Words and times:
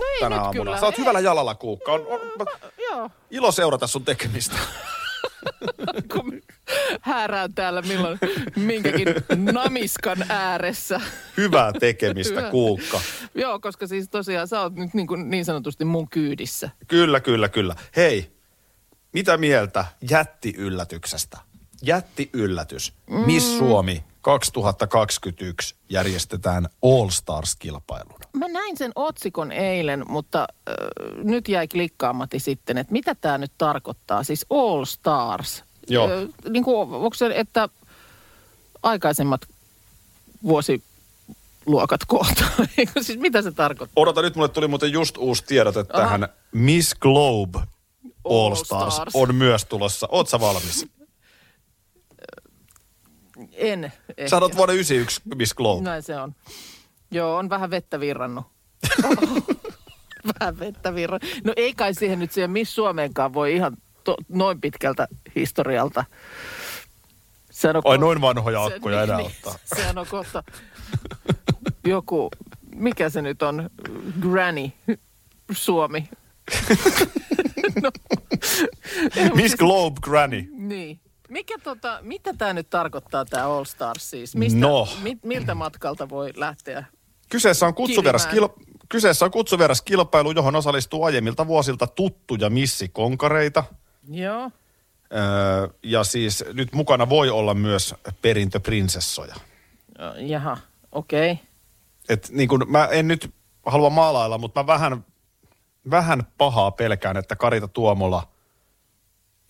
No 0.00 0.06
ei 0.14 0.20
tänä 0.20 0.36
nyt 0.36 0.44
aamuna. 0.44 0.64
kyllä. 0.64 0.80
Sä 0.80 0.86
oot 0.86 0.94
Ei. 0.94 1.00
hyvällä 1.00 1.20
jalalla, 1.20 1.54
Kuukka. 1.54 1.92
On, 1.92 2.06
on, 2.06 2.20
Joo, 2.90 3.10
ilo 3.30 3.52
seurata 3.52 3.86
sun 3.86 4.04
tekemistä. 4.04 4.56
kun 6.12 6.40
häärään 7.00 7.54
täällä 7.54 7.82
milloin 7.82 8.18
minkäkin 8.56 9.06
namiskan 9.36 10.24
ääressä. 10.28 11.00
Hyvää 11.36 11.72
tekemistä, 11.72 12.34
Hyvä. 12.40 12.50
Kuukka. 12.50 13.00
Joo, 13.34 13.60
koska 13.60 13.86
siis 13.86 14.08
tosiaan 14.08 14.48
sä 14.48 14.60
oot 14.60 14.74
nyt 14.74 14.94
niin, 14.94 15.06
kuin 15.06 15.30
niin 15.30 15.44
sanotusti 15.44 15.84
mun 15.84 16.08
kyydissä. 16.08 16.70
Kyllä, 16.88 17.20
kyllä, 17.20 17.48
kyllä. 17.48 17.74
Hei, 17.96 18.30
mitä 19.12 19.36
mieltä 19.36 19.84
jättiyllätyksestä? 21.82 22.20
Jättiyllätys. 22.30 22.92
Mm. 23.10 23.26
Miss 23.26 23.58
Suomi 23.58 24.04
2021 24.20 25.74
järjestetään 25.88 26.68
All 26.82 27.08
Stars-kilpailuna. 27.08 28.26
Mä 28.32 28.48
näin 28.48 28.76
sen 28.76 28.92
otsikon 28.94 29.52
eilen, 29.52 30.04
mutta 30.08 30.40
äh, 30.68 30.74
nyt 31.24 31.48
jäi 31.48 31.68
klikkaamatti 31.68 32.38
sitten, 32.38 32.78
että 32.78 32.92
mitä 32.92 33.14
tämä 33.14 33.38
nyt 33.38 33.52
tarkoittaa. 33.58 34.24
Siis 34.24 34.46
All 34.50 34.84
Stars. 34.84 35.64
Joo. 35.88 36.10
Ö, 36.10 36.28
niin 36.50 36.64
kuin, 36.64 36.76
onko 36.94 37.14
se, 37.14 37.32
että 37.34 37.68
aikaisemmat 38.82 39.40
vuosiluokat 40.42 42.00
kohtaa? 42.06 42.48
Eikö 42.78 43.02
siis 43.02 43.18
mitä 43.18 43.42
se 43.42 43.52
tarkoittaa? 43.52 44.02
Odota, 44.02 44.22
nyt 44.22 44.36
mulle 44.36 44.48
tuli 44.48 44.68
muuten 44.68 44.92
just 44.92 45.16
uusi 45.16 45.44
tiedote 45.44 45.84
Aha. 45.92 46.02
tähän. 46.02 46.28
Miss 46.52 46.94
Globe 46.94 47.58
All, 47.58 47.66
All 48.24 48.54
Stars, 48.54 48.94
Stars. 48.94 49.14
on 49.14 49.34
myös 49.34 49.64
tulossa. 49.64 50.08
Oot 50.10 50.28
sä 50.28 50.40
valmis? 50.40 50.86
En 53.52 53.84
ehkä. 53.84 54.28
Sä 54.28 54.38
oot 54.38 54.56
vuoden 54.56 54.74
91 54.74 55.20
Miss 55.34 55.54
Globe. 55.54 55.84
Näin 55.84 56.02
se 56.02 56.16
on. 56.16 56.34
Joo, 57.10 57.36
on 57.36 57.48
vähän 57.50 57.70
vettä 57.70 58.00
virrannut. 58.00 58.44
vähän 60.40 60.58
vettä 60.58 60.94
virrannut. 60.94 61.30
No 61.44 61.52
ei 61.56 61.74
kai 61.74 61.94
siihen 61.94 62.18
nyt 62.18 62.32
siihen 62.32 62.50
Miss 62.50 62.74
Suomeenkaan 62.74 63.34
voi 63.34 63.54
ihan 63.54 63.76
to, 64.04 64.16
noin 64.28 64.60
pitkältä 64.60 65.08
historialta. 65.36 66.04
Sehän 67.50 67.76
on 67.76 67.82
Ai 67.84 67.96
ko- 67.96 68.00
noin 68.00 68.20
vanhoja 68.20 68.68
se- 68.68 68.74
akkuja 68.74 69.02
enää 69.02 69.16
niin, 69.16 69.26
ottaa. 69.26 69.54
Sehän 69.76 69.98
on 69.98 70.06
kohta 70.06 70.42
joku, 71.86 72.28
mikä 72.74 73.10
se 73.10 73.22
nyt 73.22 73.42
on, 73.42 73.70
Granny 74.20 74.70
Suomi. 75.52 76.08
no, 77.82 77.90
Miss 79.34 79.56
Globe 79.56 80.00
Granny. 80.02 80.48
Niin. 80.52 81.00
Mikä 81.30 81.58
tota, 81.64 81.98
mitä 82.02 82.34
tämä 82.38 82.52
nyt 82.52 82.70
tarkoittaa 82.70 83.24
tämä 83.24 83.46
All 83.46 83.64
Stars 83.64 84.10
siis? 84.10 84.36
Mistä, 84.36 84.58
No. 84.60 84.88
mi, 85.02 85.18
miltä 85.22 85.54
matkalta 85.54 86.08
voi 86.08 86.32
lähteä? 86.36 86.84
Kyseessä 87.28 87.66
on, 87.66 87.74
kutsuvieras 87.74 88.26
Kilimään. 88.26 88.50
kil... 88.50 88.66
Kyseessä 88.88 89.24
on 89.24 89.30
kutsuvieras 89.30 89.82
kilpailu, 89.82 90.30
johon 90.30 90.56
osallistuu 90.56 91.04
aiemmilta 91.04 91.46
vuosilta 91.46 91.86
tuttuja 91.86 92.50
missikonkareita. 92.50 93.64
Joo. 94.10 94.50
Öö, 95.12 95.68
ja 95.82 96.04
siis 96.04 96.44
nyt 96.52 96.72
mukana 96.72 97.08
voi 97.08 97.30
olla 97.30 97.54
myös 97.54 97.94
perintöprinsessoja. 98.22 99.34
Jaha, 100.16 100.56
okei. 100.92 101.32
Okay. 101.32 101.44
Et 102.08 102.28
niin 102.32 102.48
kun, 102.48 102.64
mä 102.68 102.86
en 102.86 103.08
nyt 103.08 103.34
halua 103.66 103.90
maalailla, 103.90 104.38
mutta 104.38 104.62
mä 104.62 104.66
vähän, 104.66 105.04
vähän 105.90 106.22
pahaa 106.38 106.70
pelkään, 106.70 107.16
että 107.16 107.36
Karita 107.36 107.68
Tuomola 107.68 108.28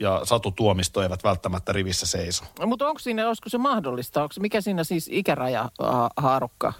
ja 0.00 0.20
Satu 0.24 0.50
Tuomisto 0.50 1.02
eivät 1.02 1.24
välttämättä 1.24 1.72
rivissä 1.72 2.06
seiso. 2.06 2.44
No, 2.58 2.66
mutta 2.66 2.88
onko 2.88 2.98
siinä, 2.98 3.28
olisiko 3.28 3.48
se 3.48 3.58
mahdollista? 3.58 4.22
Onko, 4.22 4.34
mikä 4.40 4.60
siinä 4.60 4.84
siis 4.84 5.08
ikäraja 5.12 5.68
ha- 5.80 6.10
haarukka 6.16 6.72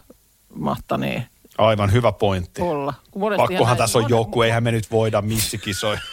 mahtanee 0.55 1.27
Aivan 1.59 1.93
hyvä 1.93 2.13
pointti. 2.13 2.63
olla? 2.63 2.95
Pakkohan 3.37 3.67
näin- 3.67 3.79
tässä 3.79 3.99
on 3.99 4.05
monet- 4.05 4.11
joku, 4.11 4.43
eihän 4.43 4.63
me 4.63 4.73
nyt 4.73 4.91
voida 4.91 5.23
missikisoja. 5.23 6.01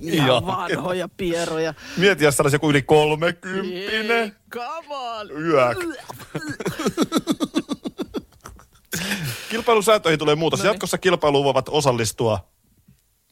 Ihan 0.00 0.26
Joo. 0.28 0.46
vanhoja 0.46 1.08
pieroja. 1.16 1.74
Mieti, 1.96 2.24
jos 2.24 2.40
olisi 2.40 2.54
joku 2.54 2.70
yli 2.70 2.82
kolmekymppinen. 2.82 4.36
Come 4.52 4.96
on. 4.96 5.30
Yök. 5.30 5.78
Kilpailusääntöihin 9.50 10.18
tulee 10.18 10.34
muutos. 10.34 10.60
No 10.60 10.62
niin. 10.62 10.68
Jatkossa 10.68 10.98
kilpailuun 10.98 11.44
voivat 11.44 11.68
osallistua, 11.68 12.48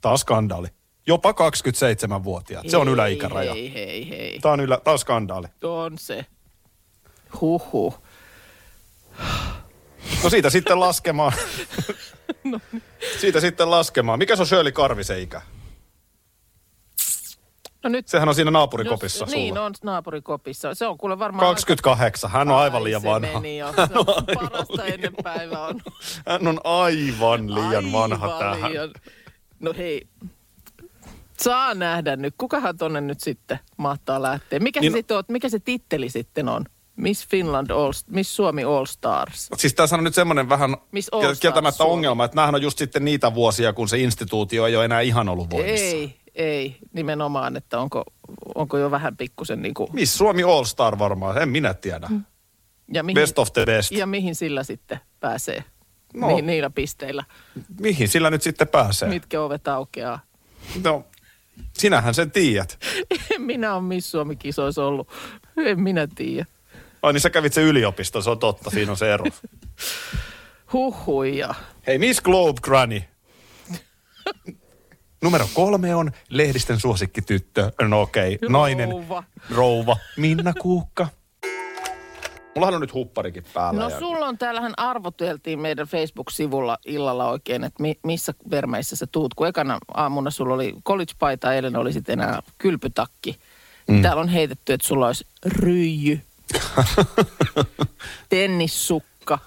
taas 0.00 0.20
skandaali, 0.20 0.68
jopa 1.06 1.32
27-vuotiaat. 1.32 2.68
Se 2.68 2.76
on 2.76 2.86
Hei, 2.86 2.94
yläikäraja. 2.94 3.52
Hei, 3.54 3.74
hei, 3.74 4.08
hei. 4.10 4.38
Tämä 4.42 4.52
on, 4.52 4.60
ylä, 4.60 4.78
tämä 4.84 4.92
on 4.92 4.98
skandaali. 4.98 5.46
On 5.64 5.98
se. 5.98 6.26
Huhhuh. 7.40 8.02
No 10.24 10.30
siitä 10.30 10.50
sitten 10.50 10.80
laskemaan. 10.86 11.32
No. 12.44 12.60
siitä 13.20 13.40
sitten 13.40 13.70
laskemaan. 13.70 14.18
Mikä 14.18 14.36
se 14.36 14.42
on 14.42 14.46
Shirley 14.46 14.72
Karvisen 14.72 15.20
ikä? 15.20 15.42
No 17.84 17.90
nyt 17.90 18.08
Sehän 18.08 18.28
on 18.28 18.34
siinä 18.34 18.50
naapurikopissa 18.50 19.22
Jos, 19.24 19.30
niin 19.34 19.54
sulla. 19.54 19.66
on 19.66 19.72
naapurikopissa. 19.84 20.74
Se 20.74 20.86
on 20.86 20.98
kuule 20.98 21.18
varmaan... 21.18 21.46
28. 21.48 22.30
Hän 22.30 22.50
on 22.50 22.56
aivan 22.58 22.78
Ai, 22.78 22.84
liian 22.84 23.02
vanha. 23.02 23.32
Meni 23.40 23.58
jo. 23.58 23.72
Hän 23.76 23.88
on 23.98 24.06
parasta 24.34 24.82
liian- 24.82 24.92
ennen 24.94 25.12
päivää 25.22 25.66
on. 25.66 25.80
Hän 26.28 26.46
on 26.46 26.60
aivan 26.64 27.54
liian 27.54 27.92
vanha 27.92 28.26
Aivan 28.26 28.38
tähän. 28.56 28.70
liian. 28.72 28.90
No 29.60 29.74
hei, 29.76 30.06
saa 31.42 31.74
nähdä 31.74 32.16
nyt. 32.16 32.34
Kukahan 32.38 32.76
tonne 32.76 33.00
nyt 33.00 33.20
sitten 33.20 33.58
mahtaa 33.76 34.22
lähteä? 34.22 34.58
Mikä, 34.58 34.80
Niin- 34.80 34.92
se, 34.92 34.96
sitten 34.98 35.16
on, 35.16 35.24
mikä 35.28 35.48
se 35.48 35.58
titteli 35.58 36.08
sitten 36.10 36.48
on? 36.48 36.64
Miss 36.96 37.28
Finland 37.28 37.70
All, 37.70 37.92
Miss 38.10 38.36
Suomi 38.36 38.64
All 38.64 38.84
Stars. 38.86 39.48
Siis 39.56 39.74
tässä 39.74 39.96
on 39.96 40.04
nyt 40.04 40.14
semmoinen 40.14 40.48
vähän 40.48 40.76
Miss 40.92 41.08
All 41.12 41.20
kiel- 41.22 41.24
Stars 41.26 41.40
kieltämättä 41.40 41.84
ongelma, 41.84 42.24
että 42.24 42.36
näähän 42.36 42.54
on 42.54 42.62
just 42.62 42.78
sitten 42.78 43.04
niitä 43.04 43.34
vuosia, 43.34 43.72
kun 43.72 43.88
se 43.88 43.98
instituutio 43.98 44.66
ei 44.66 44.76
ole 44.76 44.84
enää 44.84 45.00
ihan 45.00 45.28
ollut 45.28 45.50
voimissa. 45.50 45.84
Ei, 45.86 46.16
ei, 46.34 46.76
nimenomaan, 46.92 47.56
että 47.56 47.78
onko, 47.80 48.04
onko 48.54 48.78
jo 48.78 48.90
vähän 48.90 49.16
pikkusen 49.16 49.62
niin 49.62 49.74
kuin, 49.74 49.90
Miss 49.92 50.18
Suomi 50.18 50.42
All 50.42 50.64
Star 50.64 50.98
varmaan, 50.98 51.42
en 51.42 51.48
minä 51.48 51.74
tiedä. 51.74 52.08
ja, 52.92 53.02
mihin, 53.02 53.14
Best 53.14 53.38
of 53.38 53.52
the 53.52 53.64
best. 53.66 53.92
ja 53.92 54.06
mihin 54.06 54.34
sillä 54.34 54.62
sitten 54.64 55.00
pääsee? 55.20 55.64
No. 56.14 56.26
Ni, 56.26 56.42
niillä 56.42 56.70
pisteillä, 56.70 57.24
Mihin 57.80 58.08
sillä 58.08 58.30
nyt 58.30 58.42
sitten 58.42 58.68
pääsee? 58.68 59.08
mitkä 59.08 59.40
ovet 59.40 59.68
aukeaa. 59.68 60.18
No, 60.84 61.04
sinähän 61.78 62.14
sen 62.14 62.30
tiedät. 62.30 62.78
En 63.34 63.42
minä 63.42 63.74
ole 63.74 63.82
Miss 63.82 64.10
Suomi-kisoissa 64.10 64.84
ollut. 64.84 65.08
En 65.56 65.80
minä 65.80 66.08
tiedä. 66.14 66.46
Ai 67.02 67.12
niin 67.12 67.20
sä 67.20 67.30
kävit 67.30 67.52
se 67.52 67.62
yliopisto, 67.62 68.22
se 68.22 68.30
on 68.30 68.38
totta, 68.38 68.70
siinä 68.70 68.90
on 68.90 68.96
se 68.96 69.12
ero. 69.12 69.24
Huhhuja. 70.72 71.54
Hei, 71.86 71.98
Miss 71.98 72.20
Globe 72.20 72.60
Granny. 72.62 73.02
Numero 75.22 75.48
kolme 75.54 75.94
on 75.94 76.12
lehdisten 76.28 76.80
suosikkityttö, 76.80 77.72
no 77.88 78.00
okei, 78.00 78.34
okay. 78.34 78.48
nainen, 78.48 78.90
Rouva. 78.90 79.24
rouva, 79.50 79.96
Minna 80.16 80.52
Kuukka. 80.52 81.08
Mullahan 82.54 82.74
on 82.74 82.80
nyt 82.80 82.94
hupparikin 82.94 83.44
päällä. 83.54 83.80
No 83.80 83.88
ja- 83.90 83.98
sulla 83.98 84.26
on, 84.26 84.38
täällähän 84.38 84.72
arvoteltiin 84.76 85.58
meidän 85.60 85.86
Facebook-sivulla 85.86 86.78
illalla 86.86 87.28
oikein, 87.30 87.64
että 87.64 87.82
mi, 87.82 87.98
missä 88.02 88.34
vermeissä 88.50 88.96
sä 88.96 89.06
tuut. 89.12 89.34
Kun 89.34 89.46
ekana 89.46 89.78
aamuna 89.94 90.30
sulla 90.30 90.54
oli 90.54 90.74
college-paita, 90.88 91.54
eilen 91.54 91.76
oli 91.76 91.92
sitten 91.92 92.20
enää 92.20 92.42
kylpytakki. 92.58 93.38
Mm. 93.88 94.02
Täällä 94.02 94.22
on 94.22 94.28
heitetty, 94.28 94.72
että 94.72 94.86
sulla 94.86 95.06
olisi 95.06 95.26
ryijy, 95.46 96.20
tennissukka 98.28 99.38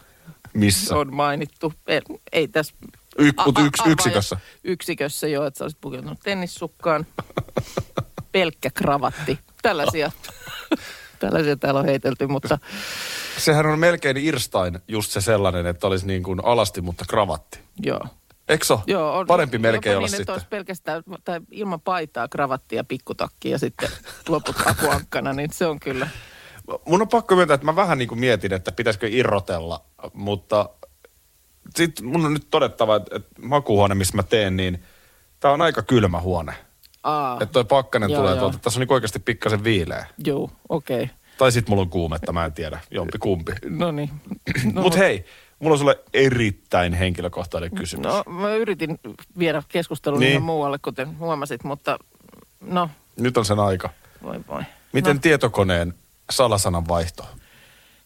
Missä? 0.53 0.95
on 0.95 1.13
mainittu. 1.15 1.73
Ei, 1.87 2.01
ei 2.31 2.47
tässä... 2.47 2.73
Y- 3.17 3.31
a- 3.37 3.45
mut 3.45 3.57
a- 3.57 3.61
yks- 3.61 3.87
yksikössä. 3.87 4.37
Yksikössä 4.63 5.27
joo, 5.27 5.45
että 5.45 5.57
sä 5.57 5.63
olisit 5.63 5.81
pukeutunut 5.81 6.19
tennissukkaan. 6.23 7.05
Pelkkä 8.31 8.69
kravatti. 8.69 9.39
Tällaisia, 9.61 10.11
tällaisia 11.29 11.55
täällä 11.55 11.79
on 11.79 11.85
heitelty, 11.85 12.27
mutta... 12.27 12.59
Sehän 13.37 13.65
on 13.65 13.79
melkein 13.79 14.17
Irstain 14.17 14.79
just 14.87 15.11
se 15.11 15.21
sellainen, 15.21 15.65
että 15.65 15.87
olisi 15.87 16.07
niin 16.07 16.23
kuin 16.23 16.45
alasti, 16.45 16.81
mutta 16.81 17.05
kravatti. 17.09 17.59
Joo. 17.83 17.99
Ole? 18.49 18.79
Joo, 18.87 19.17
on, 19.17 19.27
Parempi 19.27 19.57
melkein 19.57 19.97
olla 19.97 20.07
niin, 20.07 20.13
että 20.13 20.17
sitten. 20.17 20.33
olisi 20.33 20.47
pelkästään 20.47 21.03
tai 21.23 21.41
ilman 21.51 21.81
paitaa, 21.81 22.27
kravattia 22.27 22.79
ja 22.79 22.83
pikkutakki 22.83 23.49
ja 23.49 23.59
sitten 23.59 23.89
loput 24.27 24.55
akuankkana, 24.65 25.33
niin 25.33 25.49
se 25.53 25.65
on 25.65 25.79
kyllä. 25.79 26.07
Mun 26.85 27.01
on 27.01 27.07
pakko 27.07 27.35
myöntää, 27.35 27.55
että 27.55 27.65
mä 27.65 27.75
vähän 27.75 27.97
niin 27.97 28.07
kuin 28.07 28.19
mietin, 28.19 28.53
että 28.53 28.71
pitäisikö 28.71 29.07
irrotella, 29.09 29.85
mutta 30.13 30.69
sitten 31.75 32.05
mun 32.05 32.25
on 32.25 32.33
nyt 32.33 32.47
todettava, 32.49 32.95
että, 32.95 33.15
että 33.15 33.41
makuuhuone, 33.41 33.95
missä 33.95 34.15
mä 34.15 34.23
teen, 34.23 34.57
niin 34.57 34.83
tämä 35.39 35.53
on 35.53 35.61
aika 35.61 35.81
kylmä 35.81 36.19
huone. 36.19 36.53
Aa, 37.03 37.33
Että 37.41 37.53
toi 37.53 37.65
pakkanen 37.65 38.09
Joo, 38.09 38.19
tulee 38.21 38.31
joo. 38.31 38.39
tuolta, 38.39 38.57
tässä 38.57 38.79
on 38.79 38.81
niin 38.81 38.93
oikeasti 38.93 39.19
pikkasen 39.19 39.63
viileä. 39.63 40.05
joo, 40.25 40.51
okei. 40.69 41.03
Okay. 41.03 41.15
Tai 41.37 41.51
sitten 41.51 41.71
mulla 41.71 41.81
on 41.81 41.89
kuumetta, 41.89 42.33
mä 42.33 42.45
en 42.45 42.53
tiedä, 42.53 42.79
jompi 42.91 43.17
kumpi. 43.17 43.51
No 43.69 43.91
niin. 43.91 44.09
No, 44.73 44.81
Mutta 44.81 44.99
hei, 44.99 45.25
mulla 45.59 45.73
on 45.73 45.79
sulle 45.79 45.99
erittäin 46.13 46.93
henkilökohtainen 46.93 47.71
kysymys. 47.75 48.05
No, 48.05 48.23
mä 48.33 48.55
yritin 48.55 48.99
viedä 49.39 49.63
keskustelun 49.67 50.19
Niin. 50.19 50.25
niin. 50.27 50.31
ihan 50.31 50.43
muualle, 50.43 50.77
kuten 50.79 51.19
huomasit, 51.19 51.63
mutta 51.63 51.99
no, 52.61 52.89
Nyt 53.17 53.37
on 53.37 53.45
sen 53.45 53.59
aika. 53.59 53.89
voi 54.23 54.39
voi. 54.47 54.63
Miten 54.93 55.15
No. 55.15 55.19
tietokoneen 55.21 55.93
salasanan 56.29 56.87
vaihto? 56.87 57.25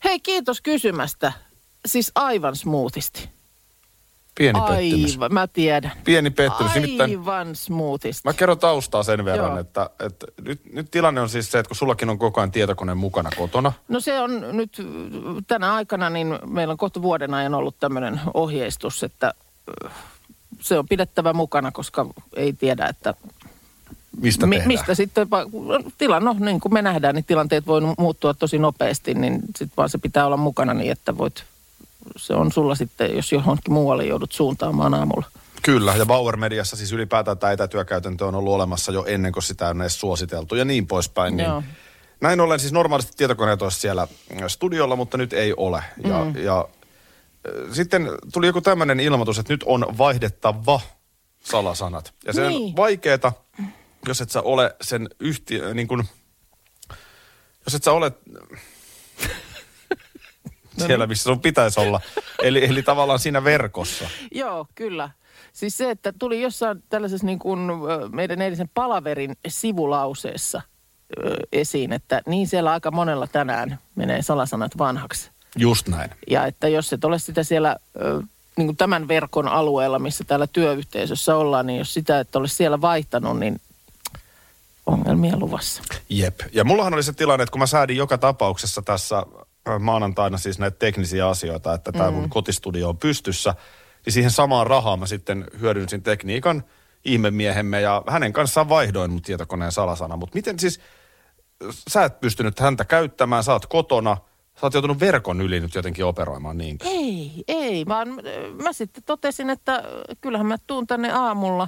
Hei, 0.04 0.20
kiitos 0.20 0.62
kysymästä. 0.62 1.32
Siis 1.86 2.12
aivan 2.16 2.56
smoothisti. 2.56 3.30
Pieni 4.38 4.60
pettymys. 4.68 5.14
Aivan, 5.14 5.34
mä 5.34 5.48
tiedän. 5.48 5.92
Pieni 6.04 6.30
pettymys. 6.30 6.74
Nimittäin 6.76 7.20
Aivan 7.20 7.56
smoothisti. 7.56 8.22
Mä 8.26 8.34
kerron 8.34 8.60
taustaa 8.60 9.04
sen 9.04 9.26
verran, 9.26 9.50
Joo. 9.52 9.60
että, 9.60 9.90
että 10.00 10.26
nyt, 10.42 10.62
nyt 10.74 10.92
tilanne 10.92 11.22
on 11.22 11.30
siis 11.30 11.52
se, 11.52 11.60
että 11.60 11.68
kun 11.70 11.76
sullakin 11.76 12.10
on 12.10 12.20
koko 12.20 12.42
ajan 12.42 12.52
tietokone 12.52 12.94
mukana 12.94 13.30
kotona, 13.38 13.74
No 13.88 14.00
se 14.00 14.20
on 14.20 14.58
nyt 14.58 14.82
tänä 15.48 15.74
aikana, 15.74 16.10
niin 16.10 16.40
meillä 16.46 16.72
on 16.72 16.78
kohta 16.78 17.02
vuoden 17.02 17.34
ajan 17.34 17.54
ollut 17.54 17.76
tämmöinen 17.80 18.22
ohjeistus, 18.34 19.04
että 19.04 19.34
ö, 19.86 19.90
se 20.60 20.80
on 20.80 20.88
pidettävä 20.88 21.34
mukana, 21.34 21.72
koska 21.72 22.06
ei 22.36 22.54
tiedä, 22.54 22.86
että 22.88 23.14
mistä 24.22 24.46
mi- 24.46 24.62
mistä 24.66 24.96
sitten, 24.96 25.30
va- 25.30 25.46
tila, 25.98 26.20
no 26.20 26.36
niin 26.40 26.60
kuin 26.60 26.74
me 26.74 26.82
nähdään, 26.82 27.16
niin 27.16 27.26
tilanteet 27.26 27.68
voi 27.68 27.82
muuttua 27.98 28.34
tosi 28.34 28.58
nopeasti, 28.60 29.14
niin 29.14 29.40
sitten 29.46 29.74
vaan 29.78 29.90
se 29.90 29.98
pitää 29.98 30.26
olla 30.26 30.38
mukana 30.38 30.74
niin, 30.74 30.92
että 30.92 31.18
voit, 31.18 31.44
se 32.18 32.34
on 32.34 32.52
sulla 32.52 32.76
sitten, 32.76 33.16
jos 33.16 33.32
johonkin 33.32 33.74
muualle 33.74 34.06
joudut 34.06 34.32
suuntaamaan 34.32 34.94
aamulla. 34.94 35.26
Kyllä, 35.62 35.96
ja 35.96 36.06
Bauer 36.06 36.38
Mediassa 36.38 36.76
siis 36.76 36.92
ylipäätään 36.92 37.38
tämä 37.38 37.54
etätyökäytäntö 37.54 38.26
on 38.26 38.36
ollut 38.36 38.54
olemassa 38.54 38.92
jo 38.92 39.06
ennen 39.08 39.32
kuin 39.32 39.44
sitä 39.44 39.70
on 39.70 39.82
edes 39.82 40.00
suositeltu 40.00 40.56
ja 40.56 40.66
niin 40.66 40.88
poispäin. 40.88 41.38
Niin 41.38 41.50
Joo. 41.50 41.64
näin 42.22 42.40
ollen 42.40 42.60
siis 42.60 42.74
normaalisti 42.74 43.14
tietokoneet 43.18 43.62
olisi 43.62 43.80
siellä 43.80 44.08
studiolla, 44.48 44.96
mutta 44.96 45.18
nyt 45.18 45.34
ei 45.34 45.54
ole. 45.58 45.84
Ja, 46.04 46.24
mm. 46.26 46.36
ja 46.36 46.68
äh, 47.48 47.74
sitten 47.74 48.10
tuli 48.34 48.48
joku 48.48 48.62
tämmöinen 48.62 49.00
ilmoitus, 49.00 49.40
että 49.40 49.54
nyt 49.54 49.64
on 49.64 49.86
vaihdettava 49.98 50.80
salasanat. 51.44 52.14
Ja 52.26 52.34
se 52.34 52.48
Niin. 52.50 52.70
on 52.70 52.76
vaikeeta, 52.76 53.32
jos 54.08 54.22
et 54.22 54.30
sä 54.30 54.42
ole 54.42 54.76
sen 54.82 55.10
yhtiö, 55.20 55.74
niin 55.74 55.88
kuin, 55.88 56.04
jos 57.66 57.76
et 57.76 57.84
sä 57.84 57.92
ole 57.92 58.12
siellä, 60.86 61.08
missä 61.08 61.24
sun 61.24 61.40
pitäisi 61.40 61.80
olla. 61.80 62.02
Eli, 62.44 62.66
eli 62.66 62.84
tavallaan 62.84 63.20
siinä 63.20 63.44
verkossa. 63.44 64.06
Joo, 64.32 64.68
kyllä. 64.76 65.10
Siis 65.54 65.78
se, 65.78 65.92
että 65.92 66.14
tuli 66.20 66.42
jossain 66.42 66.84
tällaisessa 66.90 67.26
niin 67.26 67.40
kuin 67.40 67.60
meidän 68.12 68.42
eilisen 68.42 68.70
palaverin 68.74 69.38
sivulauseessa 69.48 70.62
esiin, 71.52 71.94
että 71.94 72.22
niin 72.26 72.48
siellä 72.48 72.72
aika 72.72 72.92
monella 72.92 73.28
tänään 73.28 73.80
menee 73.96 74.22
salasanat 74.22 74.78
vanhaksi. 74.78 75.32
Just 75.56 75.88
näin. 75.88 76.10
Ja 76.30 76.46
että 76.46 76.68
jos 76.68 76.94
et 76.94 77.06
ole 77.06 77.20
sitä 77.20 77.44
siellä 77.44 77.76
niin 78.58 78.68
kuin 78.68 78.78
tämän 78.78 79.08
verkon 79.08 79.48
alueella, 79.48 80.00
missä 80.00 80.24
täällä 80.24 80.48
työyhteisössä 80.48 81.36
ollaan, 81.36 81.68
niin 81.68 81.80
jos 81.80 81.94
sitä 81.94 82.20
et 82.20 82.36
ole 82.36 82.48
siellä 82.48 82.82
vaihtanut, 82.82 83.40
niin 83.40 83.62
ongelmia 84.86 85.38
luvassa. 85.38 85.84
Jep. 86.10 86.40
Ja 86.54 86.64
mullahan 86.64 86.94
oli 86.94 87.04
se 87.04 87.14
tilanne, 87.14 87.44
että 87.44 87.52
kun 87.52 87.60
mä 87.60 87.68
säädin 87.68 87.98
joka 87.98 88.18
tapauksessa 88.18 88.82
tässä 88.82 89.24
maanantaina 89.80 90.38
siis 90.38 90.60
näitä 90.60 90.78
teknisiä 90.80 91.30
asioita, 91.30 91.74
että 91.74 91.92
tämä 91.92 92.12
mun 92.12 92.30
kotistudio 92.30 92.90
on 92.90 92.98
pystyssä, 92.98 93.56
niin 94.06 94.14
siihen 94.14 94.32
samaan 94.32 94.68
rahaan 94.68 95.00
mä 95.00 95.06
sitten 95.06 95.46
hyödynsin 95.60 96.04
tekniikan 96.04 96.64
ihmemiehemme 97.06 97.82
ja 97.82 98.04
hänen 98.08 98.34
kanssaan 98.34 98.70
vaihdoin 98.70 99.12
mun 99.12 99.22
tietokoneen 99.22 99.72
salasana. 99.72 100.18
Mutta 100.18 100.36
miten 100.36 100.60
siis, 100.60 100.80
sä 101.90 102.04
et 102.04 102.20
pystynyt 102.20 102.60
häntä 102.60 102.86
käyttämään, 102.86 103.44
sä 103.44 103.54
oot 103.54 103.66
kotona, 103.66 104.18
sä 104.56 104.66
oot 104.66 104.74
joutunut 104.74 105.00
verkon 105.00 105.42
yli 105.42 105.60
nyt 105.60 105.76
jotenkin 105.76 106.06
operoimaan 106.06 106.58
niin. 106.58 106.78
Ei, 106.84 107.44
ei, 107.48 107.86
vaan 107.86 108.08
mä 108.64 108.74
sitten 108.74 109.04
totesin, 109.04 109.50
että 109.50 109.84
kyllähän 110.22 110.48
mä 110.48 110.58
tuun 110.68 110.88
tänne 110.88 111.12
aamulla, 111.12 111.68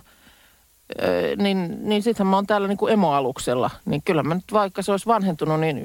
niin, 1.37 1.77
niin 1.89 2.03
sittenhän 2.03 2.29
mä 2.31 2.37
oon 2.37 2.47
täällä 2.47 2.67
niin 2.67 2.77
kuin 2.77 2.93
emoaluksella. 2.93 3.69
Niin 3.85 4.01
kyllä 4.05 4.23
mä 4.23 4.35
nyt, 4.35 4.43
vaikka 4.53 4.81
se 4.81 4.91
olisi 4.91 5.05
vanhentunut, 5.05 5.59
niin 5.59 5.83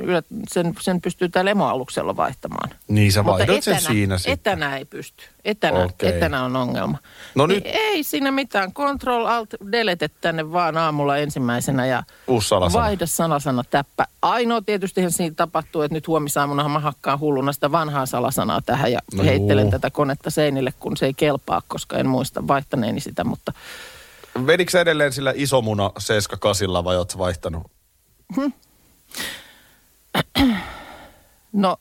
sen, 0.49 0.75
sen 0.81 1.01
pystyy 1.01 1.29
täällä 1.29 1.51
emoaluksella 1.51 2.17
vaihtamaan. 2.17 2.71
Niin 2.89 3.13
sä 3.13 3.25
vaihdoit 3.25 3.65
sen 3.65 3.81
siinä 3.81 4.19
sitten. 4.19 4.33
etänä 4.33 4.77
ei 4.77 4.85
pysty. 4.85 5.25
Etänä, 5.45 5.85
Okei. 5.85 6.17
etänä 6.17 6.45
on 6.45 6.57
ongelma. 6.57 6.99
No 7.35 7.47
niin 7.47 7.63
nyt- 7.65 7.73
Ei 7.75 8.03
siinä 8.03 8.31
mitään. 8.31 8.73
Control 8.73 9.27
Alt 9.27 9.51
Delete 9.73 10.11
tänne 10.21 10.53
vaan 10.53 10.77
aamulla 10.77 11.17
ensimmäisenä 11.17 11.87
ja 11.87 12.03
Uusi 12.27 12.49
salasana. 12.49 12.83
vaihda 12.85 13.07
salasana 13.07 13.65
täppä. 13.71 14.07
Ainoa 14.23 14.63
tietysti 14.63 15.11
siinä 15.11 15.35
tapahtuu, 15.37 15.83
että 15.83 15.95
nyt 15.95 16.09
huomisaamunahan 16.09 16.71
mä 16.71 16.79
hakkaan 16.79 17.21
hulluna 17.21 17.53
sitä 17.53 17.73
vanhaa 17.73 18.07
salasanaa 18.07 18.61
tähän 18.67 18.93
ja 18.93 19.01
no 19.15 19.25
heittelen 19.25 19.65
juu. 19.65 19.71
tätä 19.71 19.91
konetta 19.91 20.31
seinille, 20.31 20.73
kun 20.81 20.97
se 20.97 21.07
ei 21.07 21.15
kelpaa, 21.15 21.63
koska 21.69 21.99
en 21.99 22.09
muista 22.09 22.49
vaihtaneeni 22.49 23.01
sitä, 23.01 23.25
mutta 23.25 23.53
Vedikö 24.47 24.71
sä 24.71 24.81
edelleen 24.81 25.13
sillä 25.13 25.33
isomuna 25.37 25.91
78 25.99 26.85
vai 26.85 26.97
oot 26.97 27.19
vaihtanut? 27.19 27.71
no 31.53 31.77